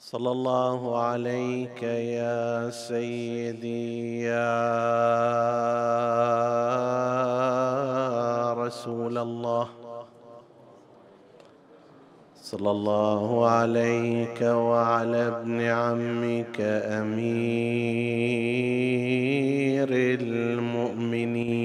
صلى 0.00 0.30
الله 0.30 0.98
عليك 1.02 1.82
يا 1.82 2.70
سيدي 2.70 4.22
يا 4.22 4.56
رسول 8.56 9.18
الله. 9.18 9.68
صلى 12.42 12.70
الله 12.70 13.48
عليك 13.48 14.42
وعلى 14.42 15.26
ابن 15.26 15.60
عمك 15.60 16.60
أمير 16.60 17.48
المؤمنين 20.20 21.60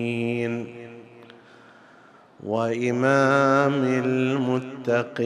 وإمام 2.44 3.84
المتقين. 4.06 5.26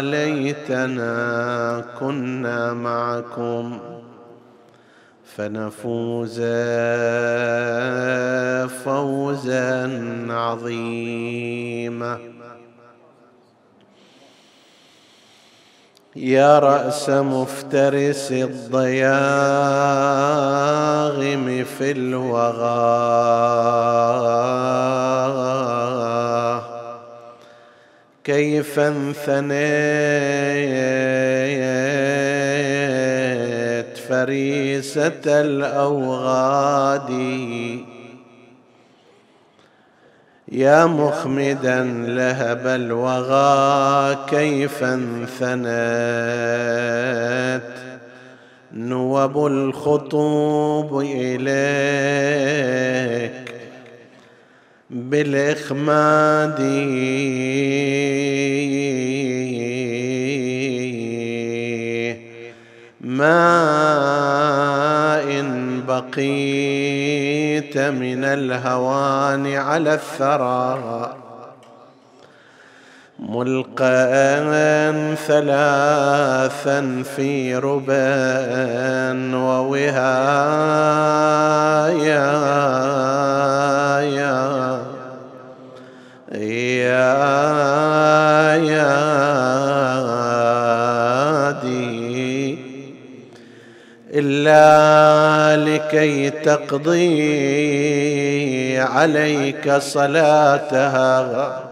ليتنا 0.00 1.84
كنا 2.00 2.72
معكم 2.72 3.78
فنفوز 5.36 6.40
فوزا 8.84 9.72
عظيما. 10.30 12.18
يا 16.16 16.58
رأس 16.58 17.10
مفترس 17.10 18.32
الضياغم 18.32 19.14
في 21.78 21.90
الوغى. 21.90 23.18
كيف 28.28 28.78
انثنيت 28.78 29.58
فريسة 34.08 35.22
الأوغاد. 35.26 37.10
يا 40.52 40.86
مخمدا 40.86 41.84
لهب 42.06 42.66
الوغى 42.66 44.16
كيف 44.30 44.84
انثنت 44.84 45.58
نوب 48.72 49.46
الخطوب 49.46 51.00
إليك 51.00 51.48
بالإخماد 54.90 56.60
ما 63.00 63.50
إن 65.22 65.82
بقيت 65.88 67.78
من 67.78 68.24
الهوان 68.24 69.46
على 69.46 69.94
الثرى. 69.94 71.27
ملقا 73.18 75.14
ثلاثا 75.14 77.02
في 77.16 77.56
ربا 77.56 79.36
ووهايا 79.36 79.98
يا 84.00 84.78
يا 86.34 87.16
يا 88.56 89.10
دي 91.62 92.58
إلا 94.14 95.56
لكي 95.56 96.30
تقضي 96.30 97.18
عليك 98.78 99.72
صلاتها. 99.72 101.67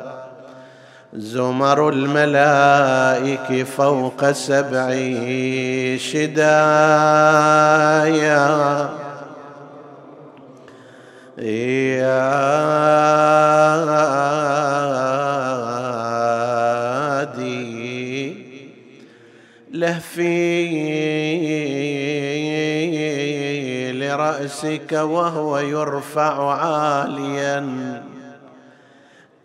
زمر 1.16 1.88
الملائك 1.88 3.66
فوق 3.66 4.31
سبع 4.32 4.91
شدايا. 5.97 6.47
يا 11.38 12.56
لهفي 19.72 20.72
لرأسك 23.93 24.93
وهو 24.93 25.59
يرفع 25.59 26.50
عاليا. 26.53 28.06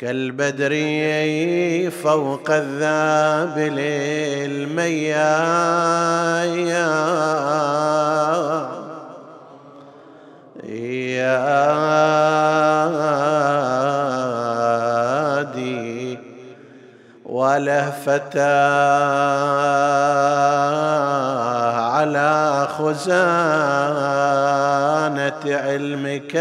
كالبدر 0.02 0.72
فوق 2.04 2.52
الذابل 2.52 3.80
الميا 4.50 5.38
يا 11.06 11.62
دي 15.42 16.20
ولهفتا 17.26 18.58
على 21.80 22.68
خزانة 22.78 23.22
علمك 25.46 26.36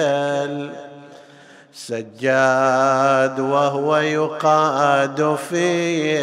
السجاد 1.81 3.41
وهو 3.41 3.97
يقاد 3.97 5.37
في 5.49 6.19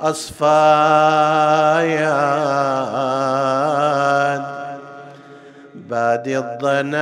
الأصفاياد 0.00 0.48
بادي 5.74 6.38
الضنايا 6.38 6.98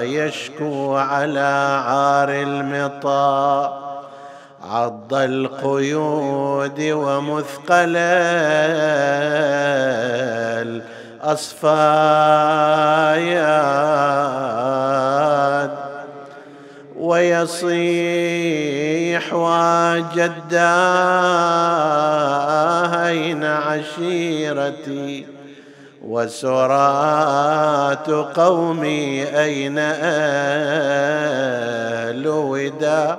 يشكو 0.00 0.96
على 0.96 1.80
عار 1.86 2.28
المطا 2.30 3.78
عض 4.62 5.14
القيود 5.14 6.80
ومثقل 6.80 7.96
الأصفاياد 14.38 15.70
ويصيح 16.96 17.74
وجدا 19.34 20.78
أين 23.06 23.44
عشيرتي 23.44 25.26
وسرات 26.04 28.10
قومي 28.10 29.24
أين 29.24 29.78
آل 29.78 29.88
ودا؟ 32.28 33.18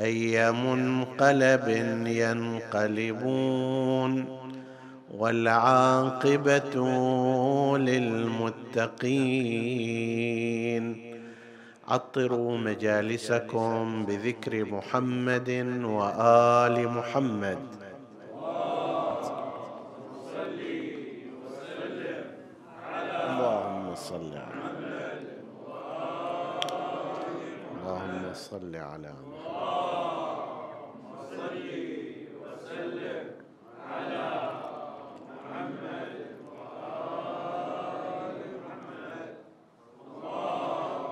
اي 0.00 0.52
منقلب 0.52 1.68
ينقلبون 2.06 3.62
والعاقبة 5.14 6.74
للمتقين. 7.78 9.26
عطروا 11.88 12.58
مجالسكم 12.58 14.04
بذكر 14.06 14.64
محمد 14.64 15.50
وآل 15.84 16.88
محمد. 16.88 17.58
اللهم 23.28 23.94
صل 23.94 24.32
على 24.36 24.66
اللهم 27.86 28.32
صل 28.34 28.76
على 28.76 29.12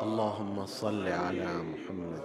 اللهم 0.02 0.66
صل 0.66 1.08
على 1.08 1.52
محمد 1.72 2.24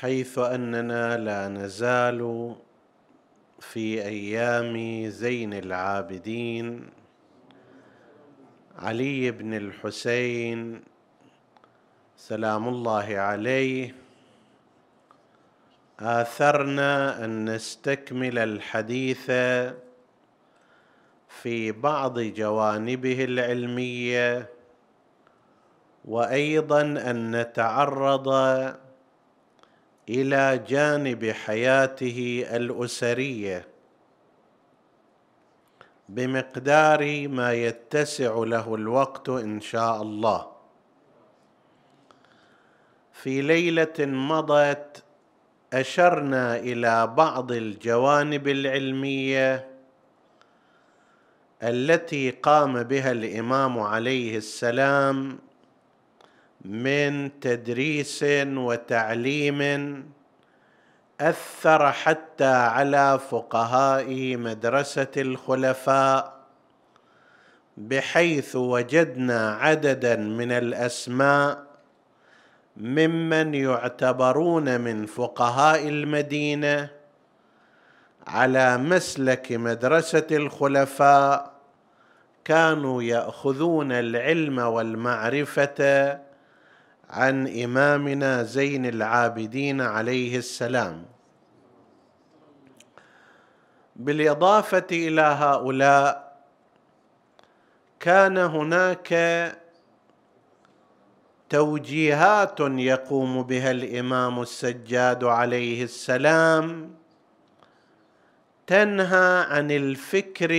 حيث 0.00 0.38
أننا 0.38 1.16
لا 1.16 1.48
نزال 1.48 2.54
في 3.60 4.02
أيام 4.04 5.06
زين 5.08 5.54
العابدين. 5.54 6.90
علي 8.78 9.30
بن 9.30 9.54
الحسين 9.54 10.82
سلام 12.16 12.68
الله 12.68 13.18
عليه 13.18 13.94
آثرنا 16.00 17.24
أن 17.24 17.54
نستكمل 17.54 18.38
الحديث 18.38 19.26
في 21.28 21.72
بعض 21.72 22.20
جوانبه 22.20 23.24
العلمية 23.24 24.48
وأيضا 26.04 26.80
أن 26.80 27.36
نتعرض 27.40 28.28
إلى 30.08 30.64
جانب 30.68 31.30
حياته 31.30 32.46
الأسرية 32.50 33.68
بمقدار 36.08 37.28
ما 37.28 37.52
يتسع 37.52 38.34
له 38.34 38.74
الوقت 38.74 39.28
إن 39.28 39.60
شاء 39.60 40.02
الله. 40.02 40.46
في 43.12 43.42
ليلة 43.42 43.94
مضت 43.98 45.02
أشرنا 45.72 46.56
إلى 46.56 47.06
بعض 47.06 47.52
الجوانب 47.52 48.48
العلمية 48.48 49.68
التي 51.62 52.30
قام 52.30 52.82
بها 52.82 53.12
الإمام 53.12 53.78
عليه 53.78 54.36
السلام 54.36 55.38
من 56.64 57.40
تدريس 57.40 58.24
وتعليم 58.42 59.60
أثر 61.20 61.92
حتى 61.92 62.44
على 62.54 63.20
فقهاء 63.30 64.36
مدرسة 64.36 65.12
الخلفاء 65.16 66.38
بحيث 67.76 68.56
وجدنا 68.56 69.54
عددا 69.54 70.16
من 70.16 70.52
الأسماء 70.52 71.64
ممن 72.76 73.54
يعتبرون 73.54 74.80
من 74.80 75.06
فقهاء 75.06 75.88
المدينة 75.88 76.90
على 78.26 78.78
مسلك 78.78 79.52
مدرسة 79.52 80.26
الخلفاء 80.30 81.52
كانوا 82.44 83.02
يأخذون 83.02 83.92
العلم 83.92 84.58
والمعرفة 84.58 86.18
عن 87.10 87.62
إمامنا 87.62 88.42
زين 88.42 88.86
العابدين 88.86 89.80
عليه 89.80 90.38
السلام. 90.38 91.04
بالإضافة 93.96 94.86
إلى 94.92 95.20
هؤلاء 95.20 96.38
كان 98.00 98.38
هناك 98.38 99.08
توجيهات 101.48 102.60
يقوم 102.60 103.42
بها 103.42 103.70
الإمام 103.70 104.42
السجاد 104.42 105.24
عليه 105.24 105.84
السلام 105.84 106.94
تنهى 108.66 109.44
عن 109.50 109.70
الفكر 109.70 110.52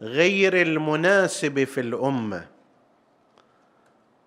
غير 0.00 0.62
المناسب 0.62 1.64
في 1.64 1.80
الأمة. 1.80 2.53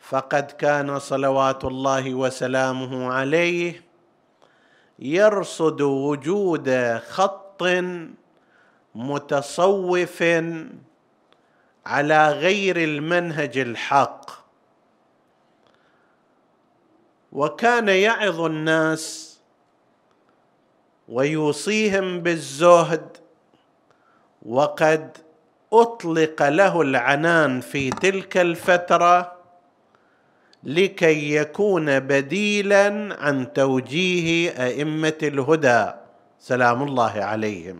فقد 0.09 0.51
كان 0.51 0.99
صلوات 0.99 1.65
الله 1.65 2.15
وسلامه 2.15 3.13
عليه 3.13 3.83
يرصد 4.99 5.81
وجود 5.81 6.97
خط 7.09 7.63
متصوف 8.95 10.23
على 11.85 12.31
غير 12.31 12.77
المنهج 12.77 13.57
الحق. 13.57 14.31
وكان 17.31 17.87
يعظ 17.87 18.41
الناس 18.41 19.37
ويوصيهم 21.09 22.19
بالزهد 22.19 23.17
وقد 24.45 25.17
أطلق 25.73 26.43
له 26.43 26.81
العنان 26.81 27.61
في 27.61 27.89
تلك 27.89 28.37
الفترة. 28.37 29.36
لكي 30.63 31.35
يكون 31.35 31.99
بديلا 31.99 33.15
عن 33.21 33.53
توجيه 33.53 34.49
أئمة 34.49 35.17
الهدى 35.23 35.85
سلام 36.39 36.83
الله 36.83 37.11
عليهم. 37.11 37.79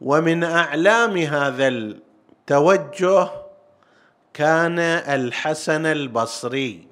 ومن 0.00 0.44
أعلام 0.44 1.16
هذا 1.16 1.68
التوجه 1.68 3.28
كان 4.34 4.78
الحسن 4.78 5.86
البصري. 5.86 6.86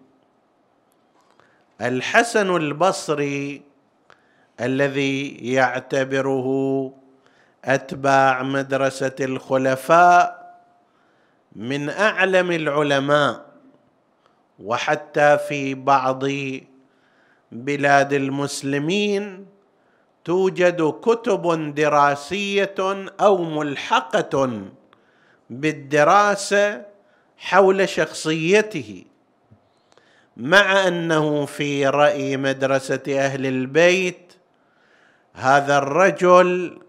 الحسن 1.81 2.57
البصري 2.57 3.63
الذي 4.61 5.29
يعتبره 5.53 6.49
أتباع 7.65 8.43
مدرسة 8.43 9.17
الخلفاء 9.21 10.42
من 11.57 11.89
أعلم 11.89 12.51
العلماء 12.51 13.47
وحتى 14.65 15.39
في 15.49 15.75
بعض 15.75 16.25
بلاد 17.53 18.13
المسلمين 18.13 19.47
توجد 20.25 20.83
كتب 21.03 21.75
دراسية 21.75 22.75
أو 23.21 23.45
ملحقة 23.45 24.63
بالدراسة 25.51 26.83
حول 27.37 27.89
شخصيته 27.89 29.05
مع 30.37 30.89
أنه 30.89 31.47
في 31.47 31.87
رأي 31.87 32.37
مدرسة 32.37 33.03
أهل 33.09 33.47
البيت 33.47 34.33
هذا 35.35 35.79
الرجل 35.79 36.82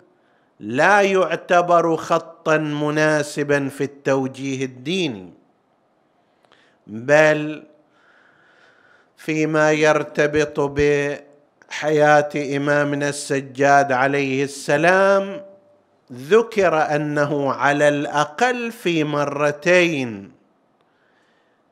لا 0.64 1.02
يعتبر 1.02 1.96
خطا 1.96 2.58
مناسبا 2.58 3.70
في 3.70 3.84
التوجيه 3.84 4.66
الديني 4.66 5.34
بل 6.88 7.64
فيما 9.18 9.72
يرتبط 9.72 10.60
بحياة 10.60 12.30
إمامنا 12.58 13.10
السجاد 13.10 13.92
عليه 13.92 14.44
السلام 14.44 15.42
ذكر 16.14 16.96
أنه 16.96 17.54
على 17.54 17.88
الأقل 17.88 18.72
في 18.72 19.04
مرتين 19.04 20.32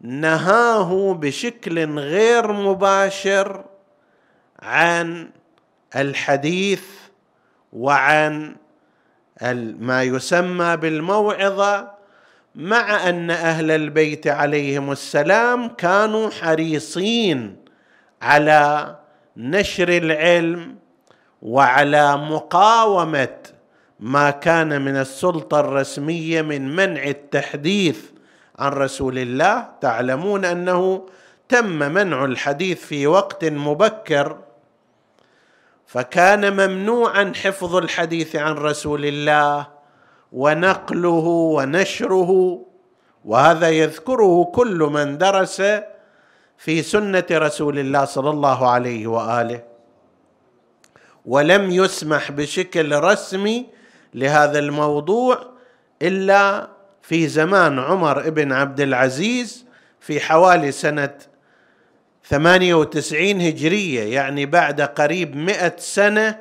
نهاه 0.01 1.13
بشكل 1.13 1.99
غير 1.99 2.51
مباشر 2.51 3.63
عن 4.59 5.29
الحديث 5.95 6.83
وعن 7.73 8.55
ما 9.79 10.03
يسمى 10.03 10.77
بالموعظة 10.77 11.91
مع 12.55 13.09
أن 13.09 13.31
أهل 13.31 13.71
البيت 13.71 14.27
عليهم 14.27 14.91
السلام 14.91 15.67
كانوا 15.67 16.29
حريصين 16.29 17.55
على 18.21 18.95
نشر 19.37 19.89
العلم 19.89 20.75
وعلى 21.41 22.17
مقاومة 22.17 23.37
ما 23.99 24.29
كان 24.29 24.81
من 24.81 24.97
السلطة 24.97 25.59
الرسمية 25.59 26.41
من 26.41 26.75
منع 26.75 27.03
التحديث 27.03 27.99
عن 28.59 28.71
رسول 28.71 29.17
الله. 29.17 29.67
تعلمون 29.81 30.45
أنه 30.45 31.05
تم 31.49 31.79
منع 31.93 32.25
الحديث 32.25 32.85
في 32.85 33.07
وقت 33.07 33.45
مبكر 33.45 34.37
فكان 35.91 36.53
ممنوعا 36.53 37.33
حفظ 37.35 37.75
الحديث 37.75 38.35
عن 38.35 38.53
رسول 38.53 39.05
الله 39.05 39.67
ونقله 40.31 41.27
ونشره 41.55 42.61
وهذا 43.25 43.69
يذكره 43.69 44.43
كل 44.43 44.77
من 44.77 45.17
درس 45.17 45.61
في 46.57 46.81
سنة 46.81 47.23
رسول 47.31 47.79
الله 47.79 48.05
صلى 48.05 48.29
الله 48.29 48.69
عليه 48.69 49.07
وآله. 49.07 49.63
ولم 51.25 51.71
يسمح 51.71 52.31
بشكل 52.31 52.95
رسمي 52.95 53.67
لهذا 54.13 54.59
الموضوع 54.59 55.37
إلا 56.01 56.69
في 57.01 57.27
زمان 57.27 57.79
عمر 57.79 58.29
بن 58.29 58.51
عبد 58.51 58.81
العزيز 58.81 59.65
في 59.99 60.19
حوالي 60.19 60.71
سنة 60.71 61.30
98 62.23 63.41
هجرية 63.41 64.13
يعني 64.13 64.45
بعد 64.45 64.81
قريب 64.81 65.35
مئة 65.35 65.73
سنة 65.77 66.39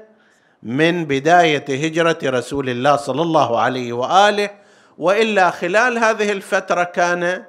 من 0.63 1.05
بداية 1.05 1.65
هجرة 1.87 2.19
رسول 2.25 2.69
الله 2.69 2.97
صلى 2.97 3.23
الله 3.23 3.61
عليه 3.61 3.93
وآله. 3.93 4.51
وإلا 4.99 5.51
خلال 5.51 5.99
هذه 5.99 6.33
الفترة 6.33 6.83
كان 6.83 7.45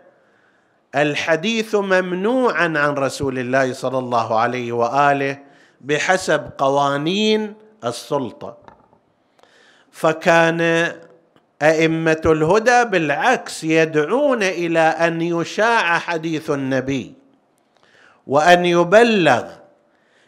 الحديث 0.96 1.76
ممنوعا 1.76 2.74
عن 2.76 2.94
رسول 2.94 3.40
الله 3.40 3.74
صلى 3.74 3.98
الله 3.98 4.40
عليه 4.40 4.72
وآله 4.72 5.38
بحسب 5.82 6.50
قوانين 6.58 7.54
السلطة. 7.86 8.58
فكان 9.92 10.92
أئمة 11.62 12.22
الهدى 12.26 12.86
بالعكس 12.86 13.64
يدعون 13.64 14.44
إلى 14.44 14.80
أن 14.80 15.22
يشاع 15.22 16.00
حديث 16.00 16.50
النبي. 16.50 17.21
وأن 18.28 18.66
يبلغ. 18.66 19.44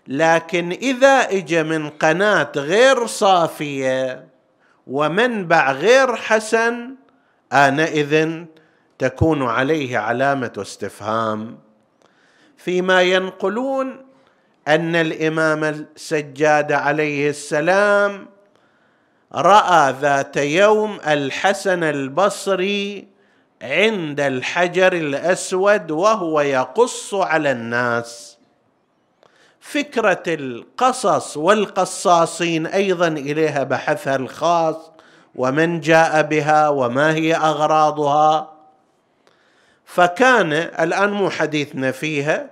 لكن 0.08 0.72
إذا 0.72 1.30
اجى 1.30 1.64
من 1.64 1.90
قناة 1.90 2.52
غير 2.56 3.06
صافية 3.06 4.28
ومنبع 4.88 5.72
غير 5.72 6.16
حسن 6.16 6.96
آنئذ 7.54 8.44
تكون 9.00 9.44
عليه 9.44 9.98
علامة 9.98 10.54
استفهام. 10.58 11.58
فيما 12.58 13.02
ينقلون 13.02 14.06
أن 14.68 14.96
الإمام 14.96 15.64
السجاد 15.64 16.72
عليه 16.72 17.30
السلام 17.30 18.28
رأى 19.36 19.96
ذات 20.02 20.38
يوم 20.38 21.00
الحسن 21.08 21.84
البصري 21.84 23.08
عند 23.64 24.20
الحجر 24.20 24.94
الأسود 24.94 25.92
وهو 25.92 26.42
يقص 26.42 27.14
على 27.14 27.52
الناس. 27.52 28.38
فكرة 29.60 30.24
القصص 30.28 31.38
والقصاصين 31.38 32.68
أيضا 32.68 33.08
إليها 33.08 33.64
بحثها 33.64 34.16
الخاص 34.16 34.76
ومن 35.36 35.80
جاء 35.80 36.22
بها 36.22 36.70
وما 36.70 37.14
هي 37.14 37.36
أغراضها. 37.36 38.54
فكان 39.86 40.54
الآن 40.54 41.12
مو 41.12 41.30
حديثنا 41.30 41.92
فيها 41.92 42.50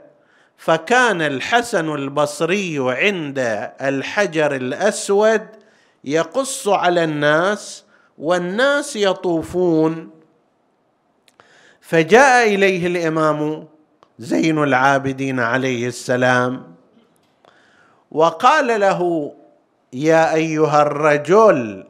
فكان 0.58 1.22
الحسن 1.22 1.96
البصري 1.96 2.78
عند 2.80 3.70
الحجر 3.82 4.56
الأسود 4.56 5.48
يقص 6.04 6.68
على 6.68 7.04
الناس 7.04 7.84
والناس 8.18 8.96
يطوفون. 8.96 10.21
فجاء 11.92 12.56
إليه 12.56 12.88
الإمام 12.88 13.68
زين 14.20 14.64
العابدين 14.64 15.40
عليه 15.40 15.88
السلام 15.88 16.76
وقال 18.12 18.80
له 18.80 19.32
يا 19.94 20.34
أيها 20.34 20.82
الرجل 20.82 21.84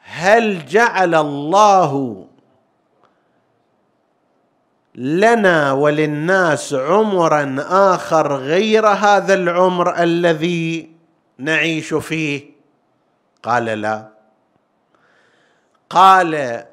هل 0.00 0.66
جعل 0.66 1.14
الله 1.14 2.26
لنا 4.94 5.72
وللناس 5.72 6.74
عمرا 6.74 7.56
آخر 7.68 8.36
غير 8.36 8.86
هذا 8.86 9.34
العمر 9.34 10.02
الذي 10.02 10.90
نعيش 11.38 11.94
فيه؟ 11.94 12.50
قال 13.42 13.64
لا. 13.64 14.08
قال 15.90 16.64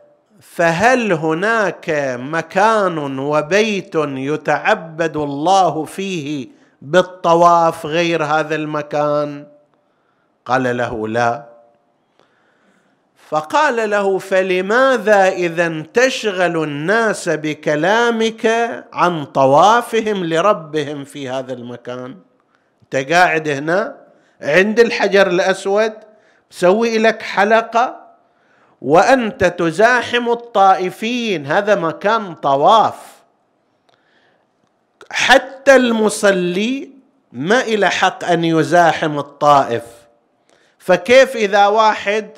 فهل 0.51 1.13
هناك 1.13 1.89
مكان 2.19 3.19
وبيت 3.19 3.95
يتعبد 3.95 5.17
الله 5.17 5.85
فيه 5.85 6.47
بالطواف 6.81 7.85
غير 7.85 8.23
هذا 8.23 8.55
المكان؟ 8.55 9.47
قال 10.45 10.77
له 10.77 11.07
لا. 11.07 11.45
فقال 13.29 13.89
له 13.89 14.17
فلماذا 14.17 15.27
إذا 15.27 15.83
تشغل 15.93 16.63
الناس 16.63 17.29
بكلامك 17.29 18.45
عن 18.93 19.25
طوافهم 19.25 20.25
لربهم 20.25 21.03
في 21.03 21.29
هذا 21.29 21.53
المكان؟ 21.53 22.15
أنت 22.83 23.11
قاعد 23.11 23.47
هنا 23.47 23.95
عند 24.41 24.79
الحجر 24.79 25.27
الأسود 25.27 25.93
مسوي 26.51 26.97
لك 26.97 27.21
حلقة 27.21 28.02
وأنت 28.83 29.43
تزاحم 29.43 30.29
الطائفين. 30.29 31.45
هذا 31.45 31.75
مكان 31.75 32.35
طواف. 32.35 32.95
حتى 35.11 35.75
المصلي 35.75 36.89
ما 37.31 37.61
إلى 37.61 37.89
حق 37.89 38.23
أن 38.23 38.43
يزاحم 38.43 39.19
الطائف. 39.19 39.83
فكيف 40.79 41.35
إذا 41.35 41.67
واحد 41.67 42.29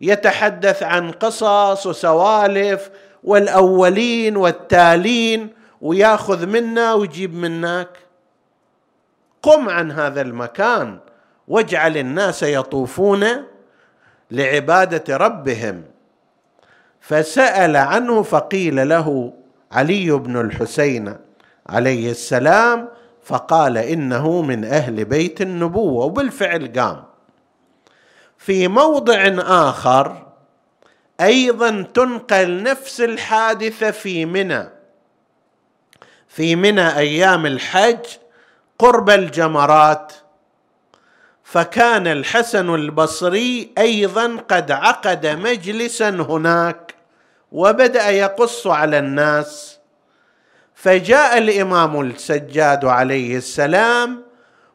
يتحدث 0.00 0.82
عن 0.82 1.12
قصص 1.12 1.86
وسوالف 1.86 2.90
والأولين 3.24 4.36
والتالين 4.36 5.48
وياخذ 5.80 6.46
منا 6.46 6.94
ويجيب 6.94 7.34
منك 7.34 7.88
قم 9.42 9.68
عن 9.68 9.92
هذا 9.92 10.20
المكان 10.20 10.98
واجعل 11.48 11.96
الناس 11.96 12.42
يطوفون 12.42 13.26
لعبادة 14.30 15.16
ربهم. 15.16 15.84
فسأل 17.00 17.76
عنه 17.76 18.22
فقيل 18.22 18.88
له 18.88 19.32
علي 19.72 20.10
بن 20.10 20.40
الحسين 20.40 21.16
عليه 21.66 22.10
السلام 22.10 22.88
فقال 23.24 23.78
إنه 23.78 24.42
من 24.42 24.64
أهل 24.64 25.04
بيت 25.04 25.40
النبوة 25.40 26.04
وبالفعل 26.04 26.72
قام. 26.76 27.04
في 28.38 28.68
موضع 28.68 29.34
آخر 29.38 30.26
أيضا 31.20 31.82
تنقل 31.94 32.62
نفس 32.62 33.00
الحادثة 33.00 33.90
في 33.90 34.26
منى. 34.26 34.68
في 36.28 36.56
منى 36.56 36.96
أيام 36.96 37.46
الحج 37.46 38.04
قرب 38.78 39.10
الجمرات 39.10 40.12
فكان 41.48 42.06
الحسن 42.06 42.74
البصري 42.74 43.72
أيضا 43.78 44.36
قد 44.48 44.70
عقد 44.70 45.26
مجلسا 45.26 46.08
هناك 46.08 46.94
وبدأ 47.52 48.10
يقص 48.10 48.66
على 48.66 48.98
الناس. 48.98 49.78
فجاء 50.74 51.38
الإمام 51.38 52.00
السجاد 52.00 52.84
عليه 52.84 53.36
السلام 53.36 54.22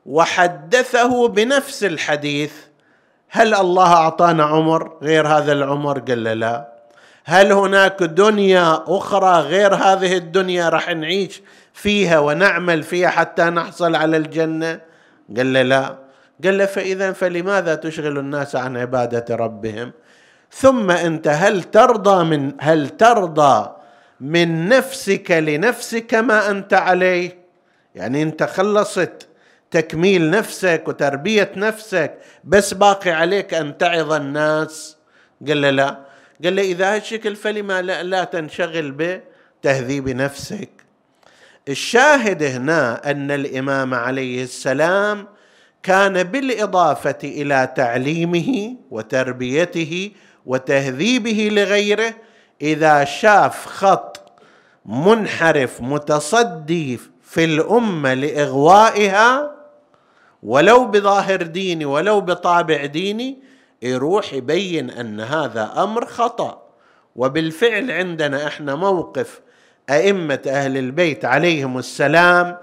وحدثه 0.05 1.27
بنفس 1.27 1.83
الحديث. 1.83 2.53
هل 3.29 3.53
الله 3.53 3.93
أعطانا 3.93 4.43
عمر؟ 4.43 4.97
غير 5.01 5.27
هذا 5.27 5.53
العمر؟ 5.53 5.99
قال 5.99 6.23
لا. 6.23 6.71
هل 7.25 7.51
هناك 7.51 8.03
دنيا 8.03 8.83
أخرى 8.87 9.39
غير 9.41 9.75
هذه 9.75 10.17
الدنيا 10.17 10.69
راح 10.69 10.89
نعيش 10.89 11.41
فيها 11.73 12.19
ونعمل 12.19 12.83
فيها 12.83 13.09
حتى 13.09 13.43
نحصل 13.43 13.95
على 13.95 14.17
الجنة؟ 14.17 14.79
قال 15.37 15.53
لا. 15.53 16.00
قال 16.43 16.57
له 16.57 16.65
فإذا 16.65 17.11
فلماذا 17.11 17.75
تشغل 17.75 18.17
الناس 18.17 18.55
عن 18.55 18.77
عبادة 18.77 19.35
ربهم؟ 19.35 19.91
ثم 20.51 20.91
أنت 20.91 21.27
هل 21.27 21.63
ترضى 21.63 22.23
من 22.23 22.51
هل 22.59 22.89
ترضى 22.89 23.71
من 24.19 24.69
نفسك 24.69 25.31
لنفسك 25.31 26.13
ما 26.13 26.49
أنت 26.49 26.73
عليه؟ 26.73 27.37
يعني 27.95 28.23
أنت 28.23 28.43
خلصت 28.43 29.27
تكميل 29.71 30.29
نفسك 30.29 30.83
وتربية 30.87 31.51
نفسك 31.55 32.17
بس 32.43 32.73
باقي 32.73 33.11
عليك 33.11 33.53
أن 33.53 33.77
تعظ 33.77 34.13
الناس. 34.13 34.97
قال 35.47 35.61
له 35.61 35.69
لا. 35.69 35.97
قال 36.43 36.55
له 36.55 36.61
إذا 36.61 36.95
هالشكل 36.95 37.35
فلما 37.35 37.81
لا, 37.81 38.03
لا 38.03 38.23
تنشغل 38.23 39.19
بتهذيب 39.61 40.09
نفسك. 40.09 40.69
الشاهد 41.69 42.43
هنا 42.43 43.11
أن 43.11 43.31
الإمام 43.31 43.93
عليه 43.93 44.43
السلام 44.43 45.27
كان 45.83 46.23
بالإضافة 46.23 47.17
إلى 47.23 47.73
تعليمه 47.75 48.75
وتربيته 48.91 50.11
وتهذيبه 50.45 51.49
لغيره 51.51 52.13
إذا 52.61 53.03
شاف 53.03 53.65
خط 53.65 54.31
منحرف 54.85 55.81
متصدي 55.81 56.99
في 57.21 57.43
الأمة 57.43 58.13
لإغوائها 58.13 59.51
ولو 60.43 60.85
بظاهر 60.85 61.41
ديني 61.41 61.85
ولو 61.85 62.21
بطابع 62.21 62.85
ديني 62.85 63.37
يروح 63.81 64.33
يبين 64.33 64.89
أن 64.89 65.19
هذا 65.19 65.73
أمر 65.77 66.05
خطأ. 66.05 66.61
وبالفعل 67.15 67.91
عندنا 67.91 68.47
إحنا 68.47 68.75
موقف 68.75 69.41
أئمة 69.89 70.39
أهل 70.47 70.77
البيت 70.77 71.25
عليهم 71.25 71.77
السلام 71.77 72.57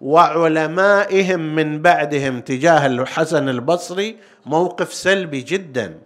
وعلمائهم 0.00 1.40
من 1.40 1.82
بعدهم 1.82 2.40
تجاه 2.40 2.86
الحسن 2.86 3.48
البصري 3.48 4.16
موقف 4.46 4.94
سلبي 4.94 5.40
جدا. 5.40 5.98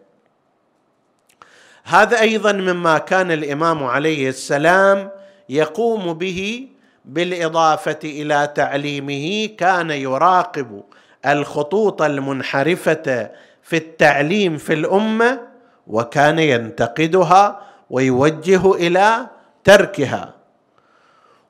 هذا 1.85 2.21
أيضا 2.21 2.53
مما 2.53 2.99
كان 2.99 3.31
الإمام 3.31 3.85
عليه 3.85 4.29
السلام 4.29 5.11
يقوم 5.49 6.13
به 6.13 6.69
بالإضافة 7.05 7.99
إلى 8.05 8.53
تعليمه 8.55 9.47
كان 9.59 9.91
يراقب 9.91 10.83
الخطوط 11.27 12.03
المنحرفة 12.03 13.31
في 13.63 13.77
التعليم 13.77 14.57
في 14.57 14.73
الأمة 14.73 15.41
وكان 15.87 16.39
ينتقدها 16.39 17.61
ويوجه 17.91 18.75
إلى 18.75 19.27
تركها. 19.65 20.35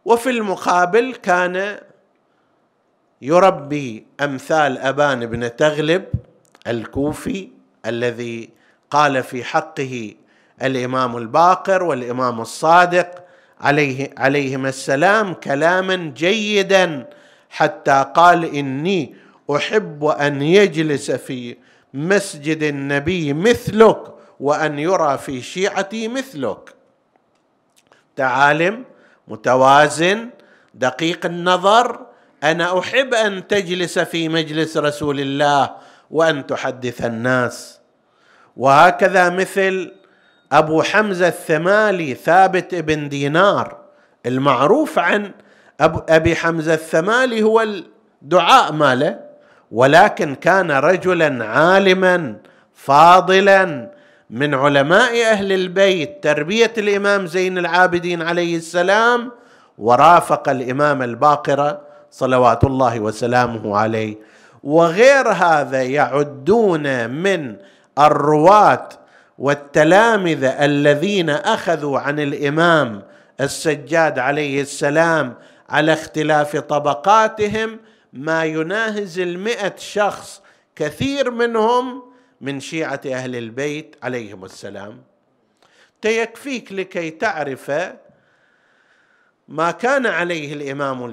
وفي 0.04 0.30
المقابل 0.30 1.14
كان 1.22 1.78
يربي 3.22 4.06
أمثال 4.20 4.78
أبان 4.78 5.26
بن 5.26 5.56
تغلب 5.56 6.04
الكوفي 6.66 7.48
الذي 7.86 8.50
قال 8.90 9.22
في 9.22 9.44
حقه 9.44 10.14
الإمام 10.62 11.16
الباقر 11.16 11.82
والإمام 11.82 12.40
الصادق 12.40 13.24
عليه 13.60 14.10
عليهما 14.18 14.68
السلام 14.68 15.34
كلاما 15.34 15.96
جيدا 16.16 17.06
حتى 17.50 18.06
قال 18.14 18.54
إني 18.54 19.14
أحب 19.56 20.04
أن 20.04 20.42
يجلس 20.42 21.10
في 21.10 21.56
مسجد 21.94 22.62
النبي 22.62 23.32
مثلك 23.32 24.14
وأن 24.40 24.78
يرى 24.78 25.18
في 25.18 25.42
شيعتي 25.42 26.08
مثلك. 26.08 26.74
تعالم 28.16 28.84
متوازن 29.28 30.28
دقيق 30.74 31.26
النظر 31.26 32.07
أنا 32.44 32.78
أحب 32.78 33.14
أن 33.14 33.46
تجلس 33.46 33.98
في 33.98 34.28
مجلس 34.28 34.76
رسول 34.76 35.20
الله 35.20 35.70
وأن 36.10 36.46
تحدث 36.46 37.04
الناس. 37.04 37.80
وهكذا 38.56 39.30
مثل 39.30 39.92
أبو 40.52 40.82
حمزة 40.82 41.28
الثمالي 41.28 42.14
ثابت 42.14 42.74
بن 42.74 43.08
دينار 43.08 43.76
المعروف 44.26 44.98
عن 44.98 45.30
أبي 45.80 46.36
حمزة 46.36 46.74
الثمالي 46.74 47.42
هو 47.42 47.66
الدعاء 48.22 48.72
ماله 48.72 49.18
ولكن 49.72 50.34
كان 50.34 50.70
رجلا 50.70 51.44
عالما 51.44 52.36
فاضلا 52.74 53.90
من 54.30 54.54
علماء 54.54 55.24
أهل 55.24 55.52
البيت 55.52 56.22
تربية 56.22 56.72
الإمام 56.78 57.26
زين 57.26 57.58
العابدين 57.58 58.22
عليه 58.22 58.56
السلام 58.56 59.32
ورافق 59.78 60.48
الإمام 60.48 61.02
الباقر 61.02 61.78
صلوات 62.10 62.64
الله 62.64 63.00
وسلامه 63.00 63.76
عليه. 63.76 64.16
وغير 64.62 65.28
هذا 65.28 65.82
يعدون 65.82 67.10
من 67.10 67.56
الرواة 67.98 68.88
والتلامذة 69.38 70.64
الذين 70.64 71.30
أخذوا 71.30 71.98
عن 71.98 72.20
الإمام 72.20 73.02
السجاد 73.40 74.18
عليه 74.18 74.60
السلام 74.60 75.34
على 75.68 75.92
اختلاف 75.92 76.56
طبقاتهم 76.56 77.78
ما 78.12 78.44
يناهز 78.44 79.18
المئة 79.18 79.74
شخص 79.76 80.42
كثير 80.76 81.30
منهم 81.30 82.02
من 82.40 82.60
شيعة 82.60 83.00
أهل 83.06 83.36
البيت 83.36 83.96
عليهم 84.02 84.44
السلام. 84.44 85.02
تيكفيك 86.02 86.72
لكي 86.72 87.10
تعرف 87.10 87.72
ما 89.48 89.70
كان 89.70 90.06
عليه 90.06 90.52
الإمام 90.52 91.04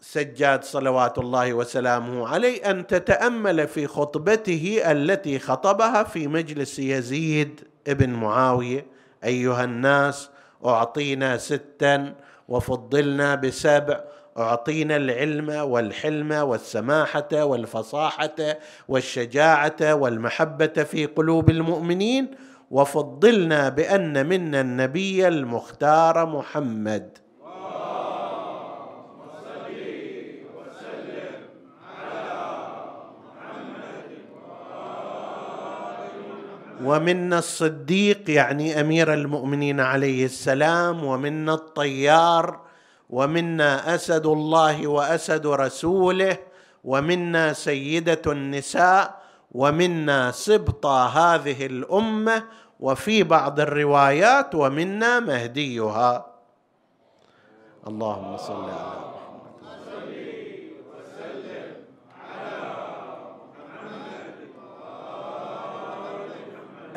السجاد 0.00 0.64
صلوات 0.64 1.18
الله 1.18 1.54
وسلامه 1.54 2.28
عليه 2.28 2.70
أن 2.70 2.86
تتأمل 2.86 3.68
في 3.68 3.86
خطبته 3.86 4.80
التي 4.84 5.38
خطبها 5.38 6.02
في 6.02 6.26
مجلس 6.26 6.78
يزيد 6.78 7.60
ابن 7.88 8.10
معاوية. 8.10 8.86
أيها 9.24 9.64
الناس 9.64 10.30
أعطينا 10.64 11.36
ستا 11.36 12.14
وفضلنا 12.48 13.34
بسبع. 13.34 14.00
أعطينا 14.38 14.96
العلم 14.96 15.48
والحلم 15.48 16.32
والسماحة 16.32 17.44
والفصاحة 17.44 18.58
والشجاعة 18.88 19.94
والمحبة 19.94 20.66
في 20.66 21.06
قلوب 21.06 21.50
المؤمنين. 21.50 22.30
وفضلنا 22.70 23.68
بأن 23.68 24.26
منا 24.26 24.60
النبي 24.60 25.28
المختار 25.28 26.26
محمد. 26.26 27.18
ومنا 36.84 37.38
الصديق 37.38 38.30
يعني 38.30 38.80
أمير 38.80 39.14
المؤمنين 39.14 39.80
عليه 39.80 40.24
السلام 40.24 41.04
ومنا 41.04 41.54
الطيار 41.54 42.60
ومنا 43.10 43.94
أسد 43.94 44.26
الله 44.26 44.86
وأسد 44.86 45.46
رسوله 45.46 46.36
ومنا 46.84 47.52
سيدة 47.52 48.22
النساء 48.26 49.20
ومنا 49.52 50.30
سبط 50.30 50.86
هذه 50.86 51.66
الأمة 51.66 52.44
وفي 52.80 53.22
بعض 53.22 53.60
الروايات 53.60 54.54
ومنا 54.54 55.20
مهديها. 55.20 56.26
اللهم 57.86 58.36
صل 58.36 58.64
على 58.64 59.09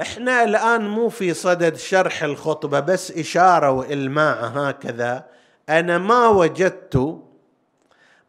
إحنا 0.01 0.43
الآن 0.43 0.87
مو 0.87 1.09
في 1.09 1.33
صدد 1.33 1.75
شرح 1.75 2.23
الخطبة 2.23 2.79
بس 2.79 3.11
إشارة 3.11 3.71
وإلماع 3.71 4.33
هكذا. 4.33 5.25
أنا 5.69 5.97
ما 5.97 6.27
وجدت 6.27 7.19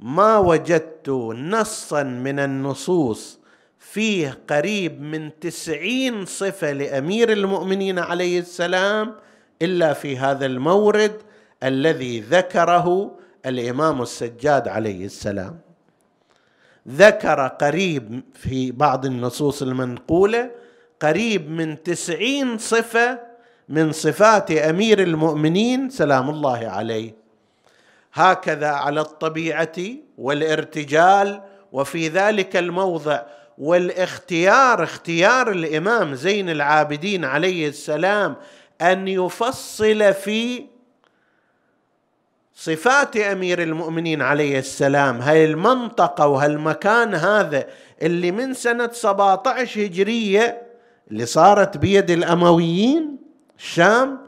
ما 0.01 0.39
وجدت 0.39 1.09
نصا 1.35 2.03
من 2.03 2.39
النصوص 2.39 3.39
فيه 3.79 4.39
قريب 4.51 5.03
من 5.03 5.41
تسعين 5.41 6.25
صفة 6.25 6.73
لأمير 6.73 7.33
المؤمنين 7.33 7.99
عليه 7.99 8.39
السلام 8.41 9.15
إلا 9.63 9.93
في 9.93 10.19
هذا 10.19 10.47
المورد 10.47 11.17
الذي 11.63 12.21
ذكره 12.21 13.17
الإمام 13.47 14.03
السجاد 14.03 14.69
عليه 14.69 15.07
السلام. 15.07 15.59
ذكر 16.89 17.47
قريب 17.47 18.21
في 18.35 18.73
بعض 18.73 19.07
النصوص 19.07 19.63
المنقولة 19.63 20.51
قريب 21.01 21.51
من 21.51 21.83
تسعين 21.83 22.59
صفة 22.59 23.21
من 23.69 23.93
صفات 23.93 24.51
أمير 24.51 25.03
المؤمنين 25.03 25.91
سلام 25.91 26.31
الله 26.31 26.69
عليه. 26.69 27.15
هكذا 28.15 28.69
على 28.69 29.01
الطبيعة 29.01 29.77
والارتجال 30.19 31.43
وفي 31.73 32.09
ذلك 32.09 32.57
الموضع 32.57 33.23
والاختيار 33.59 34.83
اختيار 34.83 35.51
الإمام 35.51 36.15
زين 36.15 36.51
العابدين 36.51 37.25
عليه 37.25 37.69
السلام 37.69 38.37
أن 38.83 39.09
يفصل 39.09 40.15
في 40.15 40.67
صفات 42.55 43.17
أمير 43.17 43.63
المؤمنين 43.63 44.23
عليه 44.23 44.59
السلام. 44.59 45.21
هاي 45.21 45.45
المنطقة 45.45 46.27
وهالمكان 46.27 47.15
هذا 47.15 47.67
اللي 48.03 48.31
من 48.31 48.55
سنة 48.55 48.91
17 48.93 49.85
هجرية 49.85 50.63
اللي 51.11 51.27
صارت 51.27 51.77
بيد 51.77 52.11
الأمويين 52.11 53.17
الشام 53.59 54.19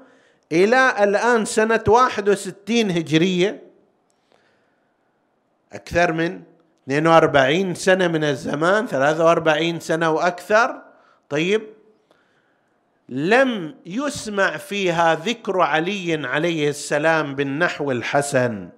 إلى 0.52 1.04
الآن 1.04 1.44
سنة 1.44 1.84
61 1.88 2.90
هجرية 2.90 3.62
أكثر 5.72 6.12
من 6.12 6.42
42 6.88 7.74
سنة 7.74 8.08
من 8.08 8.24
الزمان 8.24 8.86
43 8.86 9.80
سنة 9.80 10.10
وأكثر. 10.10 10.82
طيب 11.28 11.62
لم 13.08 13.74
يسمع 13.86 14.56
فيها 14.56 15.14
ذكر 15.14 15.60
علي 15.60 16.26
عليه 16.26 16.68
السلام 16.68 17.34
بالنحو 17.34 17.90
الحسن 17.90 18.68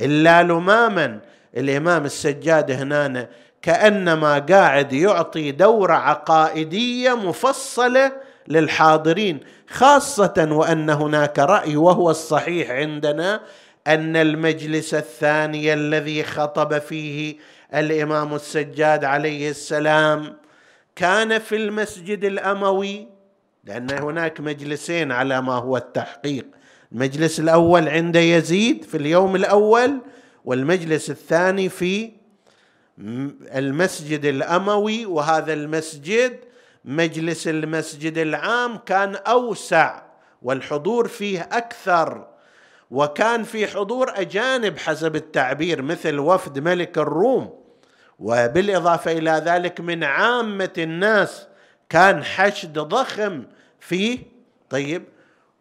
إلا 0.00 0.42
لماما. 0.42 1.20
الإمام 1.56 2.04
السجاد 2.04 2.70
هنا 2.70 3.28
كأنما 3.64 4.38
قاعد 4.38 4.92
يعطي 4.92 5.50
دوره 5.50 5.94
عقائدية 5.94 7.14
مفصلة 7.14 8.12
للحاضرين 8.48 9.40
خاصة 9.70 10.48
وأن 10.50 10.90
هناك 10.90 11.38
رأي 11.38 11.76
وهو 11.76 12.10
الصحيح 12.10 12.70
عندنا 12.70 13.40
أن 13.86 14.16
المجلس 14.16 14.94
الثاني 14.94 15.72
الذي 15.72 16.22
خطب 16.24 16.78
فيه 16.78 17.36
الإمام 17.74 18.34
السجاد 18.34 19.04
عليه 19.04 19.50
السلام 19.50 20.36
كان 20.96 21.38
في 21.38 21.56
المسجد 21.56 22.24
الأموي 22.24 23.08
لأن 23.64 23.90
هناك 23.90 24.40
مجلسين 24.40 25.12
على 25.12 25.42
ما 25.42 25.54
هو 25.54 25.76
التحقيق. 25.76 26.46
المجلس 26.92 27.40
الأول 27.40 27.88
عند 27.88 28.16
يزيد 28.16 28.84
في 28.84 28.96
اليوم 28.96 29.36
الأول 29.36 30.00
والمجلس 30.44 31.10
الثاني 31.10 31.68
في 31.68 32.23
المسجد 32.98 34.24
الأموي 34.24 35.06
وهذا 35.06 35.52
المسجد 35.52 36.38
مجلس 36.84 37.48
المسجد 37.48 38.18
العام 38.18 38.76
كان 38.76 39.14
أوسع 39.16 40.02
والحضور 40.42 41.08
فيه 41.08 41.48
أكثر 41.52 42.26
وكان 42.90 43.42
في 43.42 43.66
حضور 43.66 44.12
أجانب 44.14 44.78
حسب 44.78 45.16
التعبير 45.16 45.82
مثل 45.82 46.18
وفد 46.18 46.58
ملك 46.58 46.98
الروم. 46.98 47.64
وبالإضافة 48.18 49.12
إلى 49.12 49.42
ذلك 49.46 49.80
من 49.80 50.04
عامة 50.04 50.72
الناس 50.78 51.46
كان 51.88 52.24
حشد 52.24 52.78
ضخم 52.78 53.44
فيه 53.80 54.18
طيب 54.70 55.04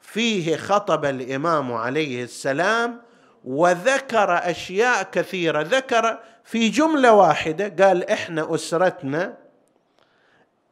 فيه 0.02 0.56
خطب 0.56 1.06
الإمام 1.06 1.74
عليه 1.74 2.24
السلام 2.24 3.02
وذكر 3.46 4.34
أشياء 4.34 5.04
كثيرة. 5.04 5.62
ذكر 5.62 6.20
في 6.44 6.70
جملة 6.70 7.14
واحدة 7.14 7.86
قال 7.86 8.10
إحنا 8.10 8.56
أسرتنا 8.56 9.34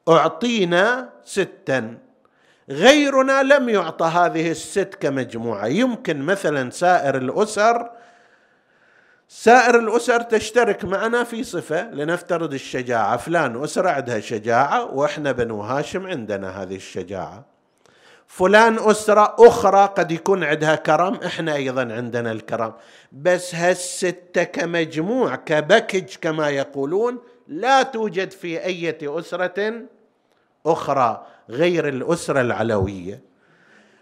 أعطينا 0.10 1.10
ستا. 1.24 1.98
غيرنا 2.70 3.44
لم 3.44 3.70
يعطى 3.70 4.06
هذه 4.06 4.52
الست 4.52 4.98
كمجموعة. 5.00 5.68
يمكن 5.68 6.22
مثلا 6.22 6.70
سائر 6.70 7.18
الأسر 7.18 7.90
سائر 9.28 9.80
الأسر 9.80 10.22
تشترك 10.22 10.86
معنا 10.86 11.24
في 11.24 11.44
صفة 11.44 11.92
لنفترض 11.92 12.54
الشجاعة. 12.54 13.18
فلان 13.18 13.64
أسرة 13.64 13.90
عندها 13.90 14.20
شجاعة 14.20 14.86
وإحنا 14.96 15.32
بنو 15.32 15.62
هاشم 15.62 16.08
عندنا 16.08 16.62
هذه 16.64 16.76
الشجاعة. 16.76 17.51
فلان 18.32 18.80
أسرة 18.80 19.36
أخرى 19.40 19.86
قد 19.98 20.12
يكون 20.12 20.44
عندها 20.44 20.76
كرم 20.76 21.16
إحنا 21.16 21.56
أيضا 21.56 21.82
عندنا 21.82 22.32
الكرم. 22.32 22.74
بس 23.12 23.56
هالستة 23.56 24.44
كمجموع 24.44 25.36
كبكج 25.36 26.16
كما 26.22 26.50
يقولون 26.50 27.20
لا 27.48 27.84
توجد 27.84 28.32
في 28.32 28.66
اية 28.66 29.20
أسرة 29.20 29.82
أخرى 30.66 31.26
غير 31.50 31.88
الأسرة 31.88 32.42
العلوية. 32.42 33.22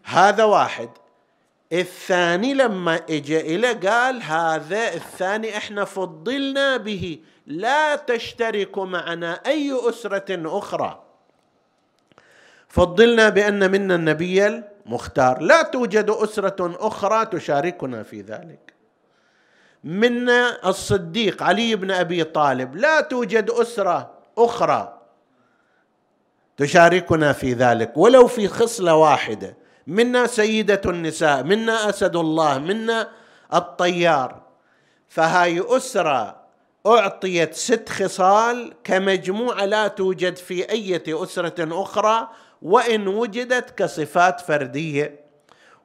هذا 0.03 0.43
واحد. 0.43 0.89
الثاني 1.73 2.53
لما 2.53 2.95
اجى 3.09 3.55
إلى 3.55 3.73
قال 3.73 4.21
هذا 4.23 4.93
الثاني 4.93 5.57
إحنا 5.57 5.85
فضلنا 5.85 6.77
به 6.77 7.19
لا 7.47 7.95
تشترك 7.95 8.77
معنا 8.77 9.33
أي 9.45 9.89
أسرة 9.89 10.57
أخرى. 10.57 11.08
فضلنا 12.69 13.29
بأن 13.29 13.71
منا 13.71 13.95
النبي 13.95 14.47
المختار. 14.47 15.41
لا 15.41 15.61
توجد 15.61 16.09
أسرة 16.09 16.87
أخرى 16.87 17.25
تشاركنا 17.25 18.03
في 18.03 18.21
ذلك. 18.21 18.73
منا 19.83 20.69
الصديق 20.69 21.43
علي 21.43 21.75
بن 21.75 21.91
أبي 21.91 22.23
طالب. 22.23 22.75
لا 22.75 23.01
توجد 23.01 23.49
أسرة 23.49 24.11
أخرى 24.37 24.99
تشاركنا 26.57 27.33
في 27.33 27.53
ذلك. 27.53 27.97
ولو 27.97 28.27
في 28.27 28.47
خصلة 28.47 28.95
واحدة. 28.95 29.57
منا 29.87 30.27
سيدة 30.27 30.81
النساء 30.85 31.43
منا 31.43 31.89
أسد 31.89 32.15
الله 32.15 32.59
منا 32.59 33.09
الطيار. 33.53 34.41
فهاي 35.09 35.63
أسرة 35.67 36.39
أعطيت 36.85 37.53
ست 37.53 37.89
خصال 37.89 38.73
كمجموعة 38.83 39.65
لا 39.65 39.87
توجد 39.87 40.35
في 40.35 40.69
أي 40.69 41.01
أسرة 41.07 41.81
أخرى 41.81 42.27
وإن 42.61 43.07
وجدت 43.07 43.77
كصفات 43.77 44.39
فردية 44.41 45.19